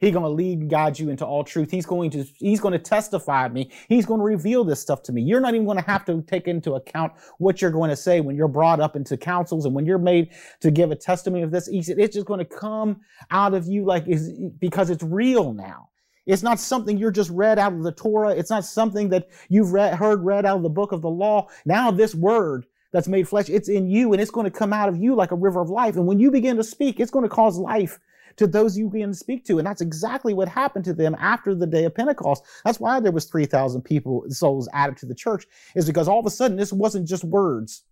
He's 0.00 0.12
going 0.12 0.24
to 0.24 0.28
lead 0.28 0.60
and 0.60 0.70
guide 0.70 0.98
you 0.98 1.08
into 1.08 1.24
all 1.24 1.44
truth. 1.44 1.70
He's 1.70 1.86
going 1.86 2.10
to, 2.10 2.24
he's 2.36 2.60
going 2.60 2.72
to 2.72 2.78
testify 2.78 3.48
me. 3.48 3.70
He's 3.88 4.06
going 4.06 4.20
to 4.20 4.24
reveal 4.24 4.64
this 4.64 4.80
stuff 4.80 5.02
to 5.04 5.12
me. 5.12 5.22
You're 5.22 5.40
not 5.40 5.54
even 5.54 5.64
going 5.64 5.78
to 5.78 5.84
have 5.84 6.04
to 6.06 6.22
take 6.22 6.46
into 6.46 6.74
account 6.74 7.12
what 7.38 7.62
you're 7.62 7.70
going 7.70 7.90
to 7.90 7.96
say 7.96 8.20
when 8.20 8.36
you're 8.36 8.48
brought 8.48 8.80
up 8.80 8.96
into 8.96 9.16
councils 9.16 9.64
and 9.64 9.74
when 9.74 9.86
you're 9.86 9.98
made 9.98 10.30
to 10.60 10.70
give 10.70 10.90
a 10.90 10.96
testimony 10.96 11.42
of 11.42 11.50
this. 11.50 11.66
He 11.66 11.82
said 11.82 11.98
it's 11.98 12.14
just 12.14 12.26
going 12.26 12.40
to 12.40 12.44
come 12.44 13.00
out 13.30 13.54
of 13.54 13.66
you 13.66 13.84
like, 13.84 14.06
is 14.06 14.30
because 14.58 14.90
it's 14.90 15.02
real 15.02 15.52
now. 15.52 15.88
It's 16.26 16.42
not 16.42 16.58
something 16.58 16.96
you're 16.96 17.10
just 17.10 17.30
read 17.30 17.58
out 17.58 17.72
of 17.72 17.82
the 17.82 17.92
Torah. 17.92 18.30
It's 18.30 18.50
not 18.50 18.64
something 18.64 19.10
that 19.10 19.28
you've 19.48 19.72
read, 19.72 19.94
heard 19.94 20.24
read 20.24 20.46
out 20.46 20.56
of 20.56 20.62
the 20.62 20.70
book 20.70 20.92
of 20.92 21.02
the 21.02 21.10
law. 21.10 21.48
Now 21.64 21.90
this 21.90 22.14
word 22.14 22.66
that's 22.92 23.08
made 23.08 23.28
flesh, 23.28 23.50
it's 23.50 23.68
in 23.68 23.90
you 23.90 24.12
and 24.12 24.22
it's 24.22 24.30
going 24.30 24.50
to 24.50 24.56
come 24.56 24.72
out 24.72 24.88
of 24.88 24.96
you 24.96 25.14
like 25.14 25.32
a 25.32 25.36
river 25.36 25.60
of 25.60 25.68
life. 25.68 25.96
And 25.96 26.06
when 26.06 26.18
you 26.18 26.30
begin 26.30 26.56
to 26.56 26.64
speak, 26.64 27.00
it's 27.00 27.10
going 27.10 27.24
to 27.24 27.28
cause 27.28 27.58
life 27.58 27.98
to 28.36 28.46
those 28.46 28.76
you 28.76 28.90
can 28.90 29.14
speak 29.14 29.44
to. 29.46 29.58
And 29.58 29.66
that's 29.66 29.80
exactly 29.80 30.34
what 30.34 30.48
happened 30.48 30.84
to 30.86 30.94
them 30.94 31.14
after 31.18 31.54
the 31.54 31.66
day 31.66 31.84
of 31.84 31.94
Pentecost. 31.94 32.44
That's 32.64 32.80
why 32.80 33.00
there 33.00 33.12
was 33.12 33.26
3,000 33.26 33.82
people, 33.82 34.24
souls 34.28 34.68
added 34.72 34.96
to 34.98 35.06
the 35.06 35.14
church, 35.14 35.46
is 35.74 35.86
because 35.86 36.08
all 36.08 36.20
of 36.20 36.26
a 36.26 36.30
sudden 36.30 36.56
this 36.56 36.72
wasn't 36.72 37.08
just 37.08 37.24
words. 37.24 37.82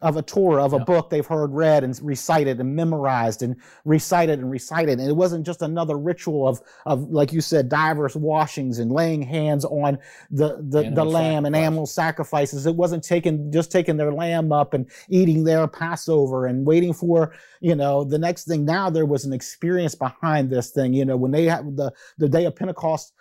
Of 0.00 0.16
a 0.16 0.22
Torah, 0.22 0.64
of 0.64 0.74
a 0.74 0.76
Yeah. 0.76 0.84
book 0.84 1.10
they've 1.10 1.26
heard 1.26 1.52
read 1.52 1.82
and 1.82 1.98
recited 2.02 2.60
and 2.60 2.76
memorized 2.76 3.42
and 3.42 3.56
recited 3.84 4.38
and 4.38 4.48
recited. 4.48 5.00
And 5.00 5.08
it 5.10 5.16
wasn't 5.16 5.44
just 5.44 5.60
another 5.60 5.98
ritual 5.98 6.46
of, 6.46 6.60
of 6.86 7.10
like 7.10 7.32
you 7.32 7.40
said, 7.40 7.68
diverse 7.68 8.14
washings 8.14 8.78
and 8.78 8.92
laying 8.92 9.22
hands 9.22 9.64
on 9.64 9.98
the, 10.30 10.58
the, 10.68 10.82
the 10.94 11.04
lamb 11.04 11.46
and 11.46 11.56
animal 11.56 11.84
sacrifices. 11.84 12.64
It 12.64 12.76
wasn't 12.76 13.02
taking, 13.02 13.50
just 13.50 13.72
taking 13.72 13.96
their 13.96 14.12
lamb 14.12 14.52
up 14.52 14.72
and 14.72 14.88
eating 15.08 15.42
their 15.42 15.66
Passover 15.66 16.46
and 16.46 16.64
waiting 16.64 16.92
for, 16.92 17.32
you 17.60 17.74
know, 17.74 18.04
the 18.04 18.18
next 18.18 18.46
thing. 18.46 18.64
Now 18.64 18.90
there 18.90 19.06
was 19.06 19.24
an 19.24 19.32
experience 19.32 19.96
behind 19.96 20.48
this 20.48 20.70
thing. 20.70 20.92
You 20.94 21.06
know, 21.06 21.16
when 21.16 21.32
they 21.32 21.46
had 21.46 21.76
the, 21.76 21.92
the 22.18 22.28
day 22.28 22.44
of 22.44 22.54
Pentecost, 22.54 23.14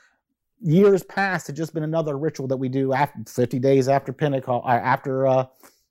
years 0.61 1.01
past, 1.03 1.47
had 1.47 1.55
just 1.55 1.73
been 1.73 1.83
another 1.83 2.17
ritual 2.17 2.47
that 2.47 2.57
we 2.57 2.69
do 2.69 2.93
after 2.93 3.19
50 3.27 3.57
days 3.57 3.87
after 3.87 4.13
Pentecost, 4.13 4.63
uh, 4.65 4.69
after, 4.69 5.25
uh, 5.25 5.45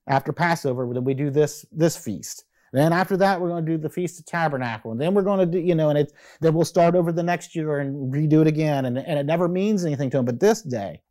after 0.07 0.33
Passover, 0.33 0.89
then 0.93 1.05
we 1.05 1.15
do 1.15 1.31
this 1.31 1.67
this 1.73 1.97
feast. 1.97 2.45
Then 2.73 2.93
after 2.93 3.17
that, 3.19 3.41
we're 3.41 3.49
going 3.49 3.65
to 3.65 3.73
do 3.73 3.79
the 3.79 3.89
Feast 3.89 4.19
of 4.19 4.27
Tabernacle, 4.27 4.93
and 4.93 5.01
then 5.01 5.15
we're 5.15 5.23
going 5.23 5.39
to 5.39 5.47
do, 5.47 5.59
you 5.59 5.75
know, 5.75 5.89
and 5.89 5.99
it 5.99 6.13
then 6.41 6.53
we'll 6.53 6.65
start 6.65 6.95
over 6.95 7.13
the 7.13 7.23
next 7.23 7.55
year 7.55 7.79
and 7.79 8.13
redo 8.13 8.41
it 8.41 8.47
again, 8.47 8.85
and 8.85 8.99
and 8.99 9.19
it 9.19 9.27
never 9.27 9.49
means 9.49 9.85
anything 9.85 10.11
to 10.11 10.19
them. 10.19 10.27
But 10.27 10.41
this 10.41 10.63
day, 10.63 11.03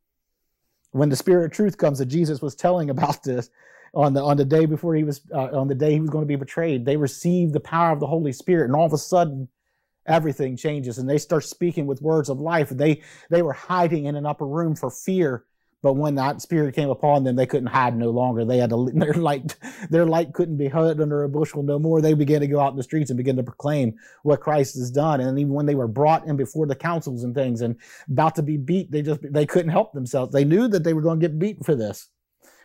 when 0.91 1.09
the 1.09 1.15
Spirit 1.15 1.45
of 1.45 1.51
Truth 1.51 1.77
comes, 1.77 1.99
that 1.99 2.05
Jesus 2.05 2.41
was 2.41 2.55
telling 2.55 2.89
about 2.89 3.23
this 3.23 3.49
on 3.93 4.13
the 4.13 4.21
on 4.21 4.37
the 4.37 4.45
day 4.45 4.65
before 4.65 4.95
he 4.95 5.03
was 5.03 5.21
uh, 5.33 5.57
on 5.57 5.67
the 5.67 5.75
day 5.75 5.93
he 5.93 5.99
was 5.99 6.09
going 6.09 6.23
to 6.23 6.27
be 6.27 6.35
betrayed, 6.35 6.85
they 6.85 6.97
received 6.97 7.53
the 7.53 7.59
power 7.59 7.91
of 7.91 7.99
the 7.99 8.07
Holy 8.07 8.33
Spirit, 8.33 8.65
and 8.65 8.75
all 8.75 8.85
of 8.85 8.93
a 8.93 8.97
sudden, 8.97 9.47
everything 10.05 10.57
changes, 10.57 10.97
and 10.97 11.09
they 11.09 11.17
start 11.17 11.45
speaking 11.45 11.87
with 11.87 12.01
words 12.01 12.29
of 12.29 12.39
life. 12.39 12.69
They 12.69 13.01
they 13.29 13.41
were 13.41 13.53
hiding 13.53 14.05
in 14.05 14.15
an 14.15 14.25
upper 14.25 14.45
room 14.45 14.75
for 14.75 14.91
fear 14.91 15.45
but 15.85 15.97
when 15.97 16.15
that 16.15 16.41
spirit 16.41 16.73
came 16.73 16.89
upon 16.89 17.23
them, 17.23 17.35
they 17.35 17.45
couldn't 17.45 17.67
hide 17.67 17.95
no 17.95 18.09
longer. 18.09 18.43
They 18.43 18.57
had 18.57 18.71
to, 18.71 18.89
their 18.95 19.13
light, 19.13 19.55
their 19.91 20.07
light 20.07 20.33
couldn't 20.33 20.57
be 20.57 20.67
hid 20.67 20.99
under 20.99 21.23
a 21.23 21.29
bushel 21.29 21.61
no 21.61 21.77
more. 21.77 22.01
They 22.01 22.15
began 22.15 22.41
to 22.41 22.47
go 22.47 22.59
out 22.59 22.71
in 22.71 22.75
the 22.75 22.81
streets 22.81 23.11
and 23.11 23.17
begin 23.17 23.35
to 23.35 23.43
proclaim 23.43 23.93
what 24.23 24.41
Christ 24.41 24.73
has 24.79 24.89
done. 24.89 25.21
And 25.21 25.37
even 25.37 25.53
when 25.53 25.67
they 25.67 25.75
were 25.75 25.87
brought 25.87 26.25
in 26.25 26.37
before 26.37 26.65
the 26.65 26.75
councils 26.75 27.23
and 27.23 27.35
things 27.35 27.61
and 27.61 27.75
about 28.09 28.33
to 28.37 28.41
be 28.41 28.57
beat, 28.57 28.89
they 28.89 29.03
just, 29.03 29.19
they 29.31 29.45
couldn't 29.45 29.69
help 29.69 29.93
themselves. 29.93 30.33
They 30.33 30.43
knew 30.43 30.67
that 30.69 30.83
they 30.83 30.93
were 30.93 31.03
going 31.03 31.19
to 31.19 31.27
get 31.27 31.37
beat 31.37 31.63
for 31.63 31.75
this, 31.75 32.09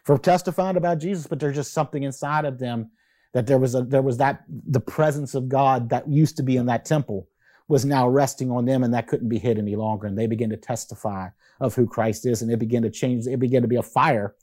for 0.07 0.17
testifying 0.17 0.79
about 0.79 0.97
Jesus, 0.97 1.27
but 1.27 1.39
there's 1.39 1.57
just 1.57 1.75
something 1.75 2.05
inside 2.05 2.47
of 2.47 2.59
them 2.59 2.91
that 3.35 3.47
there 3.47 3.59
was 3.59 3.75
a, 3.75 3.83
there 3.83 4.01
was 4.01 4.17
that, 4.17 4.45
the 4.49 4.81
presence 4.81 5.35
of 5.35 5.51
God 5.51 5.91
that 5.91 6.09
used 6.09 6.39
to 6.39 6.43
be 6.43 6.57
in 6.57 6.65
that 6.67 6.87
temple 6.87 7.29
was 7.71 7.85
now 7.85 8.09
resting 8.09 8.51
on 8.51 8.65
them 8.65 8.83
and 8.83 8.93
that 8.93 9.07
couldn't 9.07 9.29
be 9.29 9.39
hid 9.39 9.57
any 9.57 9.77
longer. 9.77 10.09
And 10.09 10.19
they 10.19 10.27
began 10.27 10.51
to 10.51 10.57
testify 10.57 11.29
of 11.61 11.73
who 11.73 11.87
Christ 11.87 12.27
is 12.27 12.43
and 12.43 12.51
it 12.51 12.59
began 12.59 12.83
to 12.83 12.91
change. 12.91 13.29
It 13.29 13.39
began 13.39 13.63
to 13.63 13.69
be 13.69 13.77
a 13.77 13.83
fire. 13.83 14.35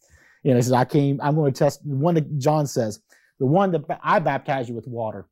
You 0.43 0.51
know, 0.51 0.55
he 0.55 0.61
says, 0.61 0.71
I 0.71 0.85
came, 0.85 1.19
I'm 1.21 1.35
going 1.35 1.51
to 1.51 1.59
test 1.59 1.85
the 1.85 1.93
one 1.93 2.15
that 2.15 2.39
John 2.39 2.65
says, 2.67 3.01
the 3.37 3.45
one 3.45 3.71
that 3.71 3.83
I 4.01 4.19
baptize 4.19 4.69
you 4.69 4.75
with 4.75 4.87
water, 4.87 5.27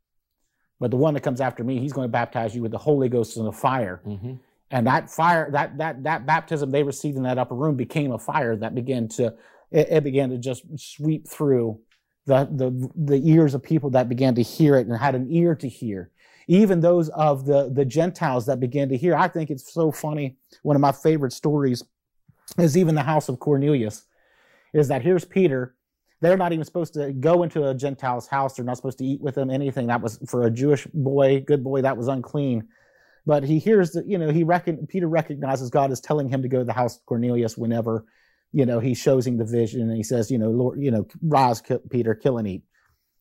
but 0.78 0.92
the 0.92 0.98
one 0.98 1.14
that 1.14 1.22
comes 1.22 1.40
after 1.40 1.64
me, 1.64 1.80
he's 1.80 1.94
going 1.94 2.04
to 2.04 2.12
baptize 2.12 2.54
you 2.54 2.62
with 2.62 2.72
the 2.72 2.78
Holy 2.78 3.08
Ghost 3.08 3.38
and 3.38 3.48
the 3.48 3.54
fire. 3.54 4.02
Mm-hmm. 4.06 4.34
And 4.72 4.88
that 4.88 5.10
fire, 5.10 5.50
that, 5.52 5.78
that, 5.78 6.04
that 6.04 6.26
baptism 6.26 6.72
they 6.72 6.84
received 6.84 7.16
in 7.16 7.24
that 7.24 7.38
upper 7.38 7.56
room 7.56 7.78
became 7.78 8.12
a 8.12 8.20
fire 8.20 8.58
that 8.58 8.76
began 8.76 9.08
to, 9.10 9.28
it, 9.72 9.88
it 9.90 10.04
began 10.04 10.32
to 10.32 10.38
just 10.38 10.66
sweep 10.78 11.30
through 11.30 11.80
the, 12.26 12.46
the, 12.52 12.90
the 12.96 13.30
ears 13.30 13.54
of 13.54 13.64
people 13.64 13.90
that 13.92 14.10
began 14.10 14.36
to 14.36 14.42
hear 14.42 14.76
it 14.76 14.88
and 14.88 14.98
had 14.98 15.16
an 15.16 15.28
ear 15.30 15.56
to 15.56 15.70
hear 15.70 16.12
even 16.48 16.80
those 16.80 17.10
of 17.10 17.46
the, 17.46 17.70
the 17.74 17.86
Gentiles 17.86 18.46
that 18.46 18.60
began 18.60 18.90
to 18.90 18.98
hear. 18.98 19.16
I 19.16 19.28
think 19.28 19.50
it's 19.50 19.74
so 19.74 19.92
funny. 19.92 20.38
One 20.64 20.76
of 20.76 20.82
my 20.82 20.92
favorite 20.92 21.34
stories 21.34 21.84
is 22.58 22.78
even 22.78 22.96
the 22.96 23.04
house 23.04 23.30
of 23.30 23.40
Cornelius, 23.40 24.06
is 24.74 24.88
that 24.90 25.02
here's 25.02 25.26
Peter. 25.26 25.76
They're 26.22 26.38
not 26.38 26.54
even 26.54 26.66
supposed 26.66 26.94
to 26.94 27.12
go 27.14 27.44
into 27.44 27.68
a 27.68 27.74
Gentile's 27.74 28.28
house. 28.28 28.56
They're 28.56 28.66
not 28.66 28.78
supposed 28.78 29.00
to 29.00 29.06
eat 29.06 29.22
with 29.22 29.36
them, 29.36 29.50
anything. 29.50 29.88
That 29.88 30.02
was 30.02 30.20
for 30.28 30.46
a 30.46 30.52
Jewish 30.52 30.88
boy, 30.94 31.42
good 31.42 31.64
boy, 31.64 31.82
that 31.82 31.98
was 31.98 32.08
unclean. 32.08 32.68
But 33.26 33.44
he 33.44 33.58
hears 33.58 33.92
that, 33.92 34.08
you 34.08 34.18
know, 34.18 34.30
he 34.30 34.44
reckon 34.44 34.86
Peter 34.88 35.08
recognizes 35.08 35.70
God 35.72 35.92
is 35.92 36.00
telling 36.00 36.30
him 36.30 36.44
to 36.44 36.48
go 36.48 36.60
to 36.60 36.64
the 36.64 36.74
house 36.74 36.98
of 36.98 37.06
Cornelius 37.06 37.58
whenever, 37.58 38.06
you 38.56 38.66
know, 38.66 38.80
he 38.80 38.94
shows 38.94 39.28
him 39.28 39.36
the 39.36 39.44
vision 39.44 39.82
and 39.82 39.98
he 39.98 40.02
says, 40.02 40.32
you 40.32 40.38
know, 40.38 40.50
Lord, 40.50 40.80
you 40.80 40.90
know, 40.90 41.06
rise, 41.22 41.62
Peter, 41.90 42.16
kill 42.16 42.38
and 42.38 42.48
eat. 42.48 42.64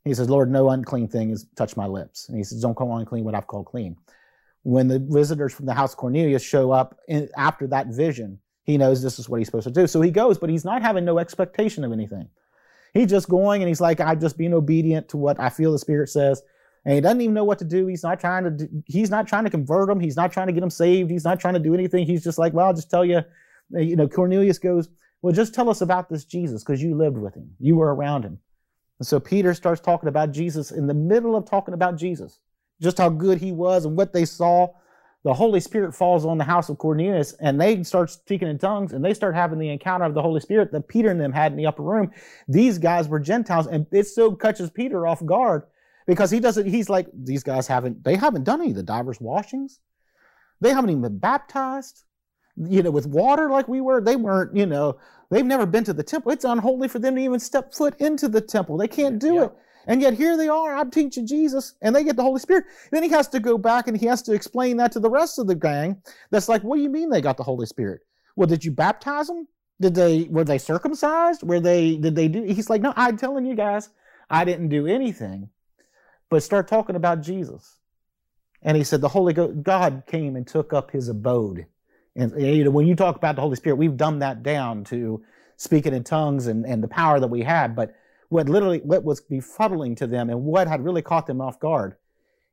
He 0.05 0.15
says, 0.15 0.31
Lord, 0.31 0.49
no 0.49 0.71
unclean 0.71 1.09
thing 1.09 1.31
has 1.31 1.45
touched 1.57 1.77
my 1.77 1.87
lips. 1.87 2.29
And 2.29 2.39
he 2.39 2.45
says, 2.45 2.61
Don't 2.61 2.77
call 2.77 2.97
unclean 2.97 3.25
what 3.25 3.35
I've 3.35 3.49
called 3.49 3.67
clean. 3.67 3.97
When 4.63 4.87
the 4.87 5.01
visitors 5.01 5.53
from 5.53 5.67
the 5.67 5.75
house 5.75 5.93
of 5.93 5.99
Cornelius 5.99 6.43
show 6.43 6.71
up 6.71 7.01
in, 7.09 7.29
after 7.37 7.67
that 7.67 7.89
vision, 7.89 8.39
he 8.63 8.79
knows 8.79 9.03
this 9.03 9.19
is 9.19 9.29
what 9.29 9.39
he's 9.39 9.49
supposed 9.49 9.67
to 9.67 9.73
do. 9.73 9.89
So 9.89 10.01
he 10.01 10.13
goes, 10.13 10.39
but 10.39 10.51
he's 10.51 10.65
not 10.65 10.83
having 10.83 11.05
no 11.05 11.19
expectation 11.19 11.83
of 11.83 11.91
anything. 11.91 12.29
He's 12.93 13.11
just 13.11 13.29
going 13.29 13.61
and 13.61 13.69
he's 13.69 13.81
like, 13.81 13.99
I'm 13.99 14.21
just 14.21 14.39
being 14.39 14.55
obedient 14.55 15.09
to 15.09 15.17
what 15.17 15.41
I 15.41 15.49
feel 15.49 15.73
the 15.73 15.81
Spirit 15.81 16.11
says. 16.11 16.43
And 16.85 16.95
he 16.95 17.01
doesn't 17.01 17.21
even 17.21 17.35
know 17.35 17.45
what 17.45 17.59
to 17.59 17.65
do. 17.65 17.89
He's 17.89 18.05
not 18.05 18.21
trying 18.21 18.45
to 18.45 18.51
do, 18.51 18.69
he's 18.87 19.11
not 19.11 19.27
trying 19.27 19.45
to 19.45 19.51
convert 19.51 19.89
them. 19.89 19.99
He's 19.99 20.17
not 20.17 20.31
trying 20.31 20.47
to 20.47 20.53
get 20.53 20.61
them 20.61 20.71
saved. 20.71 21.11
He's 21.11 21.25
not 21.25 21.41
trying 21.41 21.55
to 21.55 21.61
do 21.61 21.75
anything. 21.75 22.07
He's 22.07 22.23
just 22.23 22.39
like, 22.39 22.53
well, 22.53 22.67
I'll 22.67 22.75
just 22.75 22.89
tell 22.89 23.05
you, 23.05 23.23
you 23.71 23.97
know, 23.97 24.07
Cornelius 24.07 24.59
goes, 24.59 24.89
well, 25.25 25.33
just 25.33 25.55
tell 25.55 25.71
us 25.71 25.81
about 25.81 26.11
this 26.11 26.27
Jesus 26.27 26.63
because 26.63 26.83
you 26.83 26.95
lived 26.95 27.17
with 27.17 27.35
him. 27.35 27.49
You 27.59 27.77
were 27.77 27.95
around 27.95 28.27
him. 28.27 28.39
And 28.99 29.07
so 29.07 29.19
Peter 29.19 29.55
starts 29.55 29.81
talking 29.81 30.11
about 30.11 30.33
Jesus 30.33 30.71
in 30.71 30.87
the 30.87 30.93
middle 30.93 31.35
of 31.35 31.49
talking 31.49 31.73
about 31.73 31.97
Jesus, 31.97 32.41
just 32.83 32.99
how 32.99 33.09
good 33.09 33.39
he 33.39 33.51
was 33.51 33.87
and 33.87 33.97
what 33.97 34.13
they 34.13 34.27
saw. 34.27 34.69
The 35.25 35.33
Holy 35.33 35.61
Spirit 35.61 35.95
falls 35.95 36.27
on 36.27 36.37
the 36.37 36.45
house 36.45 36.69
of 36.69 36.77
Cornelius 36.77 37.33
and 37.41 37.59
they 37.59 37.83
start 37.85 38.11
speaking 38.11 38.49
in 38.49 38.59
tongues 38.59 38.93
and 38.93 39.03
they 39.03 39.15
start 39.15 39.35
having 39.35 39.59
the 39.59 39.71
encounter 39.71 40.05
of 40.05 40.13
the 40.13 40.21
Holy 40.21 40.41
Spirit 40.41 40.73
that 40.73 40.89
Peter 40.89 41.09
and 41.09 41.19
them 41.19 41.33
had 41.33 41.53
in 41.53 41.57
the 41.57 41.65
upper 41.65 41.83
room. 41.83 42.11
These 42.47 42.77
guys 42.77 43.09
were 43.09 43.19
Gentiles 43.19 43.67
and 43.67 43.87
it 43.93 44.07
so 44.07 44.33
catches 44.33 44.69
Peter 44.69 45.07
off 45.07 45.25
guard 45.25 45.63
because 46.07 46.31
he 46.31 46.39
doesn't, 46.39 46.67
he's 46.67 46.91
like, 46.91 47.07
these 47.15 47.43
guys 47.43 47.67
haven't, 47.67 48.05
they 48.05 48.17
haven't 48.17 48.45
done 48.45 48.61
any 48.61 48.73
of 48.73 48.77
the 48.77 48.83
divers 48.83 49.23
washings. 49.23 49.81
They 50.61 50.69
haven't 50.69 50.91
even 50.91 51.01
been 51.01 51.19
baptized, 51.19 52.05
you 52.57 52.83
know, 52.83 52.91
with 52.91 53.07
water 53.07 53.51
like 53.51 53.69
we 53.69 53.81
were. 53.81 54.01
They 54.01 54.17
weren't, 54.17 54.57
you 54.57 54.67
know, 54.67 54.99
they've 55.31 55.45
never 55.45 55.67
been 55.67 55.85
to 55.85 55.93
the 55.93 56.03
temple. 56.03 56.33
It's 56.33 56.45
unholy 56.45 56.89
for 56.89 56.99
them 56.99 57.17
to 57.17 57.21
even 57.21 57.41
step 57.41 57.75
foot 57.75 57.95
into 58.01 58.29
the 58.29 58.41
temple. 58.41 58.77
They 58.77 58.89
can't 58.89 59.19
do 59.19 59.35
Yeah. 59.35 59.45
it. 59.45 59.53
And 59.87 60.01
yet 60.01 60.15
here 60.15 60.37
they 60.37 60.49
are, 60.49 60.75
I'm 60.75 60.91
teaching 60.91 61.27
Jesus, 61.27 61.75
and 61.83 61.95
they 61.95 62.05
get 62.05 62.17
the 62.17 62.23
Holy 62.23 62.41
Spirit. 62.41 62.65
Then 62.91 63.03
he 63.03 63.11
has 63.11 63.29
to 63.29 63.41
go 63.41 63.59
back 63.59 63.87
and 63.87 63.97
he 63.97 64.07
has 64.07 64.23
to 64.23 64.33
explain 64.33 64.79
that 64.79 64.93
to 64.93 65.01
the 65.01 65.11
rest 65.11 65.39
of 65.39 65.47
the 65.47 65.55
gang. 65.55 66.01
That's 66.31 66.49
like, 66.49 66.63
what 66.63 66.77
do 66.77 66.83
you 66.83 66.89
mean 66.89 67.11
they 67.11 67.21
got 67.21 67.37
the 67.37 67.43
Holy 67.43 67.67
Spirit? 67.67 68.01
Well, 68.35 68.47
did 68.47 68.65
you 68.65 68.71
baptize 68.71 69.27
them? 69.27 69.47
Did 69.81 69.95
they 69.95 70.25
were 70.31 70.45
they 70.45 70.59
circumcised? 70.59 71.43
Were 71.43 71.61
they 71.61 71.97
did 71.97 72.15
they 72.15 72.29
do 72.29 72.43
he's 72.45 72.71
like, 72.71 72.81
no, 72.81 72.95
I'm 72.97 73.19
telling 73.19 73.45
you 73.45 73.55
guys, 73.57 73.91
I 74.31 74.45
didn't 74.45 74.69
do 74.69 74.87
anything. 74.87 75.51
But 76.31 76.43
start 76.43 76.69
talking 76.69 76.97
about 76.97 77.21
Jesus. 77.21 77.79
And 78.63 78.77
he 78.77 78.85
said 78.85 79.03
the 79.03 79.09
Holy 79.09 79.35
God 79.35 80.05
came 80.07 80.37
and 80.37 80.47
took 80.47 80.73
up 80.73 80.93
his 80.93 81.09
abode. 81.09 81.67
And 82.17 82.33
you 82.41 82.65
know, 82.65 82.71
when 82.71 82.87
you 82.87 82.95
talk 82.95 83.17
about 83.17 83.37
the 83.37 83.43
Holy 83.43 83.57
Spirit, 83.57 83.77
we've 83.77 83.97
dumbed 83.97 84.23
that 84.23 84.43
down 84.43 84.85
to 84.85 85.23
speaking 85.57 85.95
in 85.95 86.05
tongues 86.05 86.47
and, 86.47 86.65
and 86.65 86.83
the 86.83 86.89
power 86.89 87.21
that 87.21 87.29
we 87.29 87.43
had. 87.43 87.75
But 87.75 87.95
what 88.29 88.49
literally 88.49 88.79
what 88.79 89.05
was 89.05 89.21
befuddling 89.21 89.97
to 89.97 90.07
them 90.07 90.31
and 90.31 90.45
what 90.45 90.69
had 90.69 90.85
really 90.85 91.03
caught 91.03 91.27
them 91.27 91.41
off 91.41 91.59
guard 91.59 91.97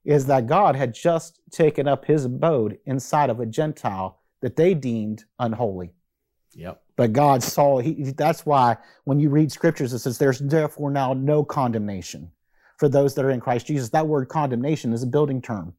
is 0.03 0.25
that 0.25 0.47
God 0.47 0.75
had 0.75 0.93
just 0.93 1.39
taken 1.51 1.87
up 1.87 2.05
his 2.05 2.25
abode 2.25 2.79
inside 2.85 3.29
of 3.29 3.39
a 3.39 3.45
Gentile 3.45 4.19
that 4.41 4.55
they 4.55 4.73
deemed 4.73 5.25
unholy. 5.39 5.91
Yep. 6.53 6.81
But 6.95 7.13
God 7.13 7.43
saw, 7.43 7.79
he, 7.79 8.11
that's 8.11 8.45
why 8.45 8.77
when 9.05 9.19
you 9.19 9.29
read 9.29 9.51
scriptures, 9.51 9.93
it 9.93 9.99
says, 9.99 10.17
There's 10.17 10.39
therefore 10.39 10.91
now 10.91 11.13
no 11.13 11.43
condemnation 11.43 12.31
for 12.77 12.89
those 12.89 13.15
that 13.15 13.25
are 13.25 13.29
in 13.29 13.39
Christ 13.39 13.67
Jesus. 13.67 13.89
That 13.89 14.07
word 14.07 14.27
condemnation 14.27 14.91
is 14.91 15.03
a 15.03 15.07
building 15.07 15.41
term. 15.41 15.73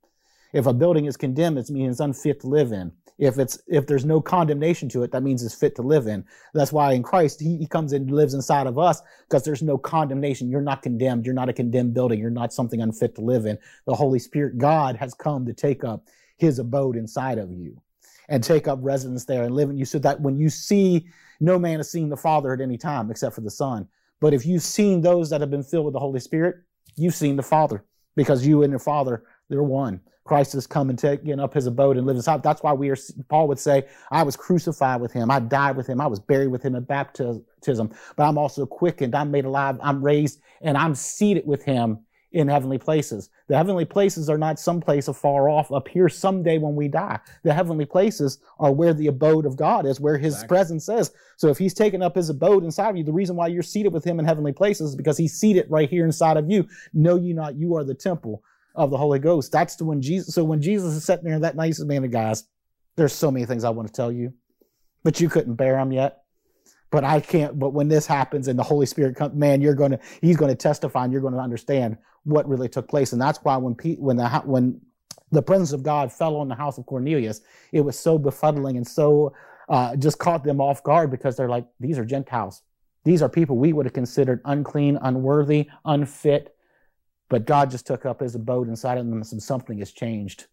If 0.52 0.66
a 0.66 0.72
building 0.72 1.06
is 1.06 1.16
condemned, 1.16 1.58
it 1.58 1.70
means 1.70 2.00
unfit 2.00 2.40
to 2.40 2.46
live 2.46 2.72
in. 2.72 2.92
If 3.22 3.38
it's 3.38 3.62
if 3.68 3.86
there's 3.86 4.04
no 4.04 4.20
condemnation 4.20 4.88
to 4.88 5.04
it, 5.04 5.12
that 5.12 5.22
means 5.22 5.44
it's 5.44 5.54
fit 5.54 5.76
to 5.76 5.82
live 5.82 6.08
in. 6.08 6.24
That's 6.54 6.72
why 6.72 6.92
in 6.92 7.04
Christ 7.04 7.40
he, 7.40 7.56
he 7.56 7.68
comes 7.68 7.92
and 7.92 8.10
lives 8.10 8.34
inside 8.34 8.66
of 8.66 8.80
us 8.80 9.00
because 9.28 9.44
there's 9.44 9.62
no 9.62 9.78
condemnation. 9.78 10.50
You're 10.50 10.60
not 10.60 10.82
condemned. 10.82 11.24
You're 11.24 11.32
not 11.32 11.48
a 11.48 11.52
condemned 11.52 11.94
building. 11.94 12.18
You're 12.18 12.30
not 12.30 12.52
something 12.52 12.80
unfit 12.80 13.14
to 13.14 13.20
live 13.20 13.46
in. 13.46 13.58
The 13.86 13.94
Holy 13.94 14.18
Spirit, 14.18 14.58
God, 14.58 14.96
has 14.96 15.14
come 15.14 15.46
to 15.46 15.52
take 15.52 15.84
up 15.84 16.08
His 16.36 16.58
abode 16.58 16.96
inside 16.96 17.38
of 17.38 17.52
you 17.52 17.80
and 18.28 18.42
take 18.42 18.66
up 18.66 18.80
residence 18.82 19.24
there 19.24 19.44
and 19.44 19.54
live 19.54 19.70
in 19.70 19.78
you, 19.78 19.84
so 19.84 20.00
that 20.00 20.20
when 20.20 20.36
you 20.36 20.48
see, 20.48 21.06
no 21.38 21.60
man 21.60 21.78
has 21.78 21.92
seen 21.92 22.08
the 22.08 22.16
Father 22.16 22.52
at 22.52 22.60
any 22.60 22.76
time 22.76 23.08
except 23.08 23.36
for 23.36 23.40
the 23.42 23.50
Son. 23.50 23.86
But 24.20 24.34
if 24.34 24.44
you've 24.44 24.64
seen 24.64 25.00
those 25.00 25.30
that 25.30 25.40
have 25.40 25.50
been 25.50 25.62
filled 25.62 25.84
with 25.84 25.94
the 25.94 26.00
Holy 26.00 26.18
Spirit, 26.18 26.56
you've 26.96 27.14
seen 27.14 27.36
the 27.36 27.42
Father 27.44 27.84
because 28.16 28.44
you 28.44 28.64
and 28.64 28.74
the 28.74 28.80
Father 28.80 29.22
they're 29.48 29.62
one. 29.62 30.00
Christ 30.24 30.52
has 30.52 30.66
come 30.66 30.88
and 30.88 30.98
taken 30.98 31.40
up 31.40 31.54
his 31.54 31.66
abode 31.66 31.96
and 31.96 32.06
lived 32.06 32.16
inside. 32.16 32.42
That's 32.42 32.62
why 32.62 32.72
we 32.72 32.90
are, 32.90 32.96
Paul 33.28 33.48
would 33.48 33.58
say, 33.58 33.84
I 34.10 34.22
was 34.22 34.36
crucified 34.36 35.00
with 35.00 35.12
him. 35.12 35.30
I 35.30 35.40
died 35.40 35.76
with 35.76 35.86
him. 35.86 36.00
I 36.00 36.06
was 36.06 36.20
buried 36.20 36.48
with 36.48 36.62
him 36.62 36.74
in 36.74 36.84
baptism, 36.84 37.44
but 38.16 38.22
I'm 38.24 38.38
also 38.38 38.64
quickened. 38.64 39.14
I'm 39.14 39.30
made 39.30 39.44
alive. 39.44 39.78
I'm 39.82 40.02
raised 40.02 40.40
and 40.60 40.78
I'm 40.78 40.94
seated 40.94 41.46
with 41.46 41.64
him 41.64 41.98
in 42.32 42.48
heavenly 42.48 42.78
places. 42.78 43.28
The 43.48 43.56
heavenly 43.56 43.84
places 43.84 44.30
are 44.30 44.38
not 44.38 44.58
some 44.58 44.80
place 44.80 45.08
afar 45.08 45.48
off 45.48 45.70
up 45.70 45.86
here 45.86 46.08
someday 46.08 46.56
when 46.56 46.74
we 46.74 46.88
die. 46.88 47.18
The 47.42 47.52
heavenly 47.52 47.84
places 47.84 48.38
are 48.58 48.72
where 48.72 48.94
the 48.94 49.08
abode 49.08 49.44
of 49.44 49.56
God 49.56 49.84
is, 49.84 50.00
where 50.00 50.16
his 50.16 50.34
exactly. 50.34 50.48
presence 50.48 50.88
is. 50.88 51.10
So 51.36 51.48
if 51.48 51.58
he's 51.58 51.74
taken 51.74 52.02
up 52.02 52.14
his 52.14 52.30
abode 52.30 52.64
inside 52.64 52.90
of 52.90 52.96
you, 52.96 53.04
the 53.04 53.12
reason 53.12 53.36
why 53.36 53.48
you're 53.48 53.62
seated 53.62 53.92
with 53.92 54.04
him 54.04 54.18
in 54.18 54.24
heavenly 54.24 54.52
places 54.52 54.90
is 54.90 54.96
because 54.96 55.18
he's 55.18 55.34
seated 55.34 55.66
right 55.68 55.90
here 55.90 56.06
inside 56.06 56.38
of 56.38 56.50
you. 56.50 56.66
Know 56.94 57.16
you 57.16 57.34
not, 57.34 57.56
you 57.56 57.76
are 57.76 57.84
the 57.84 57.94
temple 57.94 58.42
of 58.74 58.90
the 58.90 58.98
Holy 58.98 59.18
Ghost. 59.18 59.52
That's 59.52 59.76
the 59.76 59.84
when 59.84 60.00
Jesus, 60.00 60.34
so 60.34 60.44
when 60.44 60.62
Jesus 60.62 60.94
is 60.94 61.04
sitting 61.04 61.24
there, 61.24 61.38
that 61.40 61.56
nice 61.56 61.80
man 61.80 62.04
of 62.04 62.10
guys, 62.10 62.44
there's 62.96 63.12
so 63.12 63.30
many 63.30 63.46
things 63.46 63.64
I 63.64 63.70
want 63.70 63.88
to 63.88 63.94
tell 63.94 64.12
you, 64.12 64.32
but 65.02 65.20
you 65.20 65.28
couldn't 65.28 65.54
bear 65.54 65.76
them 65.76 65.92
yet 65.92 66.22
but 66.92 67.04
I 67.04 67.20
can't. 67.20 67.58
But 67.58 67.70
when 67.70 67.88
this 67.88 68.06
happens 68.06 68.46
and 68.46 68.56
the 68.56 68.62
Holy 68.62 68.86
Spirit 68.86 69.16
comes, 69.16 69.34
man, 69.34 69.60
you're 69.60 69.74
going 69.74 69.92
to, 69.92 69.98
he's 70.20 70.36
going 70.36 70.50
to 70.50 70.54
testify 70.54 71.04
and 71.04 71.12
you're 71.12 71.22
going 71.22 71.34
to 71.34 71.40
understand 71.40 71.96
what 72.24 72.48
really 72.48 72.68
took 72.68 72.86
place. 72.86 73.12
And 73.12 73.20
that's 73.20 73.38
why 73.42 73.56
when 73.56 73.74
Pete, 73.74 73.98
when 73.98 74.16
the 74.16 74.28
when 74.44 74.80
the 75.32 75.42
presence 75.42 75.72
of 75.72 75.82
God 75.82 76.12
fell 76.12 76.36
on 76.36 76.48
the 76.48 76.54
house 76.54 76.78
of 76.78 76.86
Cornelius, 76.86 77.40
it 77.72 77.80
was 77.80 77.98
so 77.98 78.18
befuddling 78.18 78.76
and 78.76 78.86
so 78.86 79.32
uh, 79.68 79.96
just 79.96 80.18
caught 80.18 80.44
them 80.44 80.60
off 80.60 80.82
guard 80.82 81.10
because 81.10 81.34
they're 81.34 81.48
like, 81.48 81.66
these 81.80 81.98
are 81.98 82.04
Gentiles. 82.04 82.62
These 83.04 83.22
are 83.22 83.28
people 83.28 83.56
we 83.56 83.72
would 83.72 83.86
have 83.86 83.94
considered 83.94 84.42
unclean, 84.44 84.98
unworthy, 85.00 85.68
unfit. 85.86 86.54
But 87.32 87.46
God 87.46 87.70
just 87.70 87.86
took 87.86 88.04
up 88.04 88.20
his 88.20 88.34
abode 88.34 88.68
inside 88.68 88.98
of 88.98 89.06
them 89.06 89.22
and 89.22 89.42
something 89.42 89.78
has 89.78 89.90
changed. 89.90 90.48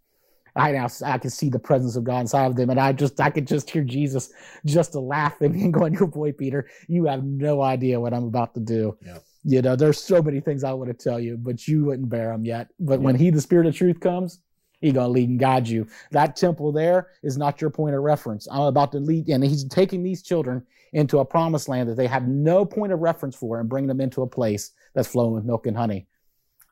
I 0.55 0.71
now 0.71 0.87
I 1.03 1.17
can 1.17 1.29
see 1.29 1.49
the 1.49 1.59
presence 1.59 1.97
of 1.97 2.05
God 2.05 2.21
inside 2.21 2.45
of 2.45 2.55
them, 2.55 2.69
and 2.69 2.79
I 2.79 2.93
just 2.93 3.19
I 3.19 3.31
could 3.31 3.45
just 3.45 3.69
hear 3.69 3.83
Jesus 3.83 4.31
just 4.65 4.95
laughing 4.95 5.61
and 5.61 5.73
going, 5.73 5.93
"Your 5.93 6.07
boy 6.07 6.31
Peter, 6.31 6.69
you 6.87 7.05
have 7.07 7.25
no 7.25 7.61
idea 7.61 7.99
what 7.99 8.13
I'm 8.13 8.23
about 8.23 8.53
to 8.53 8.61
do." 8.61 8.97
Yeah. 9.05 9.17
You 9.43 9.61
know, 9.61 9.75
there's 9.75 10.01
so 10.01 10.23
many 10.23 10.39
things 10.39 10.63
I 10.63 10.71
want 10.71 10.89
to 10.89 10.93
tell 10.93 11.19
you, 11.19 11.35
but 11.35 11.67
you 11.67 11.83
wouldn't 11.83 12.07
bear 12.07 12.31
them 12.31 12.45
yet. 12.45 12.69
But 12.79 12.99
yeah. 12.99 13.05
when 13.05 13.15
He, 13.15 13.29
the 13.29 13.41
Spirit 13.41 13.67
of 13.67 13.75
Truth, 13.75 13.99
comes, 13.99 14.39
He 14.79 14.93
gonna 14.93 15.09
lead 15.09 15.27
and 15.27 15.37
guide 15.37 15.67
you. 15.67 15.85
That 16.11 16.37
temple 16.37 16.71
there 16.71 17.09
is 17.23 17.37
not 17.37 17.59
your 17.59 17.71
point 17.71 17.93
of 17.93 18.03
reference. 18.03 18.47
I'm 18.49 18.61
about 18.61 18.93
to 18.93 18.99
lead, 18.99 19.27
and 19.27 19.43
He's 19.43 19.65
taking 19.65 20.01
these 20.01 20.23
children 20.23 20.65
into 20.93 21.19
a 21.19 21.25
promised 21.25 21.67
land 21.67 21.89
that 21.89 21.97
they 21.97 22.07
have 22.07 22.25
no 22.25 22.65
point 22.65 22.93
of 22.93 22.99
reference 23.01 23.35
for, 23.35 23.59
and 23.59 23.67
bringing 23.67 23.89
them 23.89 23.99
into 23.99 24.21
a 24.21 24.27
place 24.27 24.71
that's 24.93 25.09
flowing 25.09 25.33
with 25.33 25.43
milk 25.43 25.67
and 25.67 25.75
honey. 25.75 26.07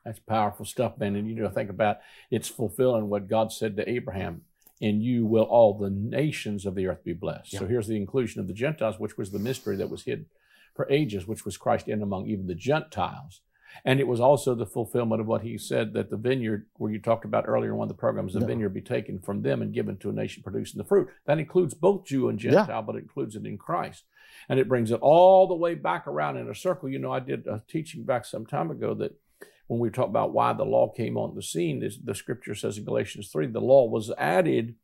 That's 0.07 0.19
powerful 0.19 0.63
stuff, 0.63 0.97
man. 0.97 1.17
And 1.17 1.27
you 1.27 1.35
know, 1.35 1.49
think 1.49 1.69
about 1.69 1.97
it's 2.31 2.47
fulfilling 2.47 3.09
what 3.09 3.27
God 3.27 3.51
said 3.51 3.75
to 3.75 3.89
Abraham. 3.89 4.43
In 4.79 5.01
you 5.01 5.25
will 5.25 5.43
all 5.43 5.77
the 5.77 5.89
nations 5.89 6.65
of 6.65 6.75
the 6.75 6.87
earth 6.87 7.03
be 7.03 7.13
blessed. 7.13 7.51
Yeah. 7.51 7.59
So 7.59 7.67
here's 7.67 7.87
the 7.87 7.97
inclusion 7.97 8.39
of 8.39 8.47
the 8.47 8.53
Gentiles, 8.53 8.99
which 8.99 9.17
was 9.17 9.31
the 9.31 9.39
mystery 9.39 9.75
that 9.75 9.89
was 9.89 10.03
hid 10.03 10.27
for 10.75 10.87
ages, 10.89 11.27
which 11.27 11.43
was 11.43 11.57
Christ 11.57 11.87
in 11.87 12.01
among 12.01 12.27
even 12.27 12.47
the 12.47 12.55
Gentiles. 12.55 13.41
And 13.83 13.99
it 13.99 14.07
was 14.07 14.19
also 14.19 14.55
the 14.55 14.65
fulfillment 14.65 15.19
of 15.19 15.27
what 15.27 15.41
he 15.41 15.57
said 15.57 15.93
that 15.93 16.09
the 16.09 16.15
vineyard, 16.15 16.67
where 16.75 16.91
you 16.91 16.99
talked 16.99 17.25
about 17.25 17.47
earlier 17.47 17.71
in 17.71 17.77
one 17.77 17.85
of 17.85 17.95
the 17.95 17.99
programs, 17.99 18.33
the 18.33 18.45
vineyard 18.45 18.69
be 18.69 18.81
taken 18.81 19.19
from 19.19 19.41
them 19.41 19.61
and 19.61 19.73
given 19.73 19.97
to 19.97 20.09
a 20.09 20.13
nation 20.13 20.41
producing 20.41 20.77
the 20.77 20.87
fruit. 20.87 21.09
That 21.25 21.39
includes 21.39 21.73
both 21.73 22.05
Jew 22.05 22.29
and 22.29 22.39
Gentile, 22.39 22.65
yeah. 22.69 22.81
but 22.81 22.95
it 22.95 23.03
includes 23.03 23.35
it 23.35 23.45
in 23.45 23.57
Christ. 23.57 24.03
And 24.47 24.59
it 24.59 24.69
brings 24.69 24.91
it 24.91 24.99
all 25.01 25.47
the 25.47 25.55
way 25.55 25.73
back 25.73 26.07
around 26.07 26.37
in 26.37 26.49
a 26.49 26.55
circle. 26.55 26.87
You 26.87 26.99
know, 26.99 27.11
I 27.11 27.19
did 27.19 27.45
a 27.45 27.61
teaching 27.67 28.03
back 28.03 28.25
some 28.25 28.45
time 28.45 28.71
ago 28.71 28.93
that 28.93 29.19
when 29.67 29.79
we 29.79 29.89
talk 29.89 30.07
about 30.07 30.33
why 30.33 30.53
the 30.53 30.63
law 30.63 30.89
came 30.89 31.17
on 31.17 31.35
the 31.35 31.41
scene, 31.41 31.87
the 32.03 32.15
scripture 32.15 32.55
says 32.55 32.77
in 32.77 32.85
Galatians 32.85 33.29
3, 33.29 33.47
the 33.47 33.59
law 33.59 33.85
was 33.85 34.11
added 34.17 34.75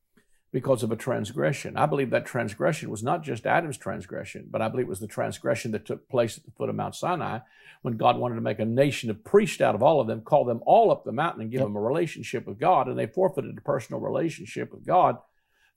because 0.52 0.84
of 0.84 0.91
a 0.91 0.96
transgression. 0.96 1.76
I 1.76 1.88
believe 1.88 2.12
that 2.12 2.26
transgression 2.26 2.89
was 2.89 3.02
not 3.02 3.24
just 3.24 3.48
Adam's 3.48 3.78
transgression, 3.78 4.48
but 4.52 4.62
I 4.62 4.67
believe 4.67 4.86
it 4.86 4.89
was 4.89 5.00
the 5.00 5.08
transgression 5.08 5.72
that 5.72 5.86
took 5.86 6.08
place 6.10 6.38
at 6.38 6.46
the 6.46 6.52
foot 6.52 6.69
of 6.69 6.76
Mount 6.76 6.96
Sinai 6.96 7.39
when 7.82 7.98
God 7.98 8.17
wanted 8.17 8.36
to 8.36 8.41
make 8.41 8.60
a 8.60 8.65
nation 8.65 9.10
of 9.10 9.24
priests 9.24 9.62
out 9.62 9.74
of 9.74 9.82
all 9.82 10.00
of 10.00 10.08
them, 10.08 10.22
call 10.22 10.46
them 10.46 10.62
all 10.65 10.91
up 10.91 11.06
the 11.06 11.12
mountain 11.12 11.41
and 11.41 11.52
give 11.52 11.60
yep. 11.60 11.67
them 11.67 11.76
a 11.76 11.82
relationship 11.82 12.46
with 12.46 12.60
God. 12.60 12.88
And 12.88 12.98
they 12.98 13.08
forfeited 13.08 13.58
a 13.58 13.62
personal 13.62 14.00
relationship 14.00 14.72
with 14.72 14.86
God 14.86 15.17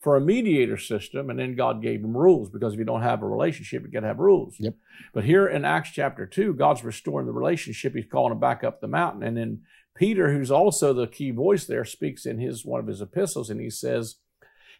for 0.00 0.16
a 0.16 0.20
mediator 0.20 0.76
system, 0.76 1.30
and 1.30 1.38
then 1.38 1.56
God 1.56 1.82
gave 1.82 2.02
them 2.02 2.16
rules 2.16 2.50
because 2.50 2.74
if 2.74 2.78
you 2.78 2.84
don't 2.84 3.02
have 3.02 3.22
a 3.22 3.26
relationship, 3.26 3.82
you 3.82 3.90
got 3.90 4.00
to 4.00 4.06
have 4.06 4.18
rules. 4.18 4.56
Yep. 4.58 4.74
But 5.12 5.24
here 5.24 5.46
in 5.46 5.64
Acts 5.64 5.90
chapter 5.90 6.26
2, 6.26 6.54
God's 6.54 6.84
restoring 6.84 7.26
the 7.26 7.32
relationship. 7.32 7.94
He's 7.94 8.06
calling 8.10 8.30
them 8.30 8.40
back 8.40 8.62
up 8.62 8.80
the 8.80 8.88
mountain. 8.88 9.22
And 9.22 9.36
then 9.36 9.62
Peter, 9.96 10.32
who's 10.32 10.50
also 10.50 10.92
the 10.92 11.06
key 11.06 11.30
voice 11.30 11.64
there, 11.64 11.84
speaks 11.84 12.26
in 12.26 12.38
his 12.38 12.64
one 12.64 12.80
of 12.80 12.86
his 12.86 13.00
epistles, 13.00 13.50
and 13.50 13.60
he 13.60 13.70
says, 13.70 14.16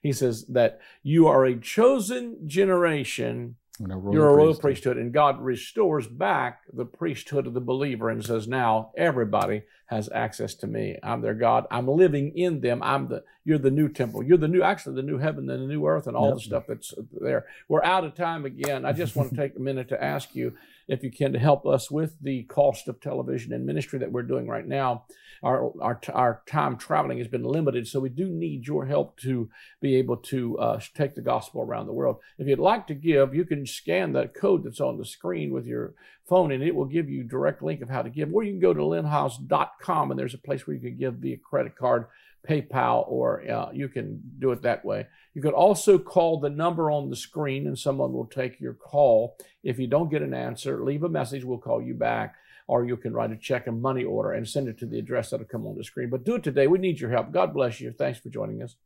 he 0.02 0.12
says 0.12 0.46
that 0.48 0.78
you 1.02 1.26
are 1.26 1.44
a 1.44 1.58
chosen 1.58 2.46
generation 2.46 3.56
You're 3.78 4.28
a 4.28 4.34
royal 4.34 4.54
priesthood. 4.54 4.62
priesthood, 4.62 4.96
and 4.98 5.12
God 5.12 5.40
restores 5.40 6.06
back 6.06 6.62
the 6.72 6.84
priesthood 6.84 7.46
of 7.46 7.54
the 7.54 7.60
believer 7.60 8.08
and 8.08 8.24
says, 8.24 8.48
"Now 8.48 8.92
everybody 8.96 9.62
has 9.86 10.08
access 10.12 10.54
to 10.54 10.66
me. 10.66 10.98
I'm 11.02 11.20
their 11.20 11.34
God. 11.34 11.66
I'm 11.70 11.86
living 11.86 12.36
in 12.36 12.60
them. 12.60 12.82
I'm 12.82 13.08
the. 13.08 13.24
You're 13.44 13.58
the 13.58 13.70
new 13.70 13.88
temple. 13.88 14.22
You're 14.22 14.38
the 14.38 14.48
new, 14.48 14.62
actually, 14.62 14.96
the 14.96 15.02
new 15.02 15.18
heaven 15.18 15.48
and 15.48 15.62
the 15.62 15.66
new 15.66 15.86
earth, 15.86 16.06
and 16.06 16.16
all 16.16 16.28
yep. 16.28 16.34
the 16.36 16.40
stuff 16.40 16.64
that's 16.66 16.94
there. 17.20 17.46
We're 17.68 17.84
out 17.84 18.04
of 18.04 18.14
time 18.14 18.44
again. 18.44 18.84
I 18.84 18.92
just 18.92 19.14
want 19.14 19.30
to 19.30 19.36
take 19.40 19.56
a 19.56 19.60
minute 19.60 19.88
to 19.90 20.02
ask 20.02 20.34
you 20.34 20.54
if 20.88 21.02
you 21.02 21.10
can, 21.10 21.32
to 21.32 21.38
help 21.38 21.66
us 21.66 21.90
with 21.90 22.14
the 22.20 22.44
cost 22.44 22.88
of 22.88 23.00
television 23.00 23.52
and 23.52 23.66
ministry 23.66 23.98
that 23.98 24.12
we're 24.12 24.22
doing 24.22 24.46
right 24.46 24.66
now. 24.66 25.04
Our, 25.42 25.72
our, 25.80 26.00
our 26.12 26.42
time 26.46 26.76
traveling 26.76 27.18
has 27.18 27.28
been 27.28 27.44
limited, 27.44 27.86
so 27.86 28.00
we 28.00 28.08
do 28.08 28.28
need 28.28 28.66
your 28.66 28.86
help 28.86 29.18
to 29.20 29.50
be 29.80 29.96
able 29.96 30.16
to 30.18 30.58
uh, 30.58 30.80
take 30.94 31.14
the 31.14 31.20
gospel 31.20 31.62
around 31.62 31.86
the 31.86 31.92
world. 31.92 32.18
If 32.38 32.46
you'd 32.46 32.58
like 32.58 32.86
to 32.86 32.94
give, 32.94 33.34
you 33.34 33.44
can 33.44 33.66
scan 33.66 34.12
that 34.14 34.34
code 34.34 34.64
that's 34.64 34.80
on 34.80 34.96
the 34.96 35.04
screen 35.04 35.52
with 35.52 35.66
your 35.66 35.94
phone, 36.26 36.52
and 36.52 36.62
it 36.62 36.74
will 36.74 36.86
give 36.86 37.08
you 37.08 37.22
direct 37.22 37.62
link 37.62 37.82
of 37.82 37.90
how 37.90 38.02
to 38.02 38.10
give. 38.10 38.32
Or 38.32 38.42
you 38.42 38.52
can 38.52 38.60
go 38.60 38.74
to 38.74 38.80
lynnhiles.com, 38.80 40.10
and 40.10 40.18
there's 40.18 40.34
a 40.34 40.38
place 40.38 40.66
where 40.66 40.74
you 40.74 40.82
can 40.82 40.98
give 40.98 41.14
via 41.14 41.36
credit 41.36 41.76
card 41.76 42.06
PayPal, 42.46 43.04
or 43.08 43.48
uh, 43.50 43.70
you 43.72 43.88
can 43.88 44.20
do 44.38 44.52
it 44.52 44.62
that 44.62 44.84
way. 44.84 45.06
You 45.34 45.42
could 45.42 45.54
also 45.54 45.98
call 45.98 46.40
the 46.40 46.50
number 46.50 46.90
on 46.90 47.10
the 47.10 47.16
screen 47.16 47.66
and 47.66 47.78
someone 47.78 48.12
will 48.12 48.26
take 48.26 48.60
your 48.60 48.74
call. 48.74 49.36
If 49.62 49.78
you 49.78 49.86
don't 49.86 50.10
get 50.10 50.22
an 50.22 50.34
answer, 50.34 50.82
leave 50.82 51.02
a 51.02 51.08
message, 51.08 51.44
we'll 51.44 51.58
call 51.58 51.82
you 51.82 51.94
back. 51.94 52.34
Or 52.68 52.84
you 52.84 52.96
can 52.96 53.12
write 53.12 53.30
a 53.30 53.36
check 53.36 53.66
and 53.66 53.80
money 53.80 54.02
order 54.02 54.32
and 54.32 54.48
send 54.48 54.66
it 54.66 54.78
to 54.78 54.86
the 54.86 54.98
address 54.98 55.30
that'll 55.30 55.46
come 55.46 55.66
on 55.66 55.76
the 55.76 55.84
screen. 55.84 56.10
But 56.10 56.24
do 56.24 56.36
it 56.36 56.42
today. 56.42 56.66
We 56.66 56.78
need 56.78 57.00
your 57.00 57.10
help. 57.10 57.32
God 57.32 57.54
bless 57.54 57.80
you. 57.80 57.92
Thanks 57.92 58.18
for 58.18 58.28
joining 58.28 58.62
us. 58.62 58.76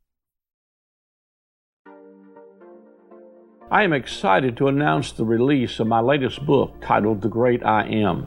I 3.71 3.85
am 3.85 3.93
excited 3.93 4.57
to 4.57 4.67
announce 4.67 5.13
the 5.13 5.25
release 5.25 5.79
of 5.79 5.87
my 5.87 6.01
latest 6.01 6.45
book 6.45 6.75
titled 6.83 7.23
The 7.23 7.29
Great 7.29 7.65
I 7.65 7.87
Am. 7.87 8.27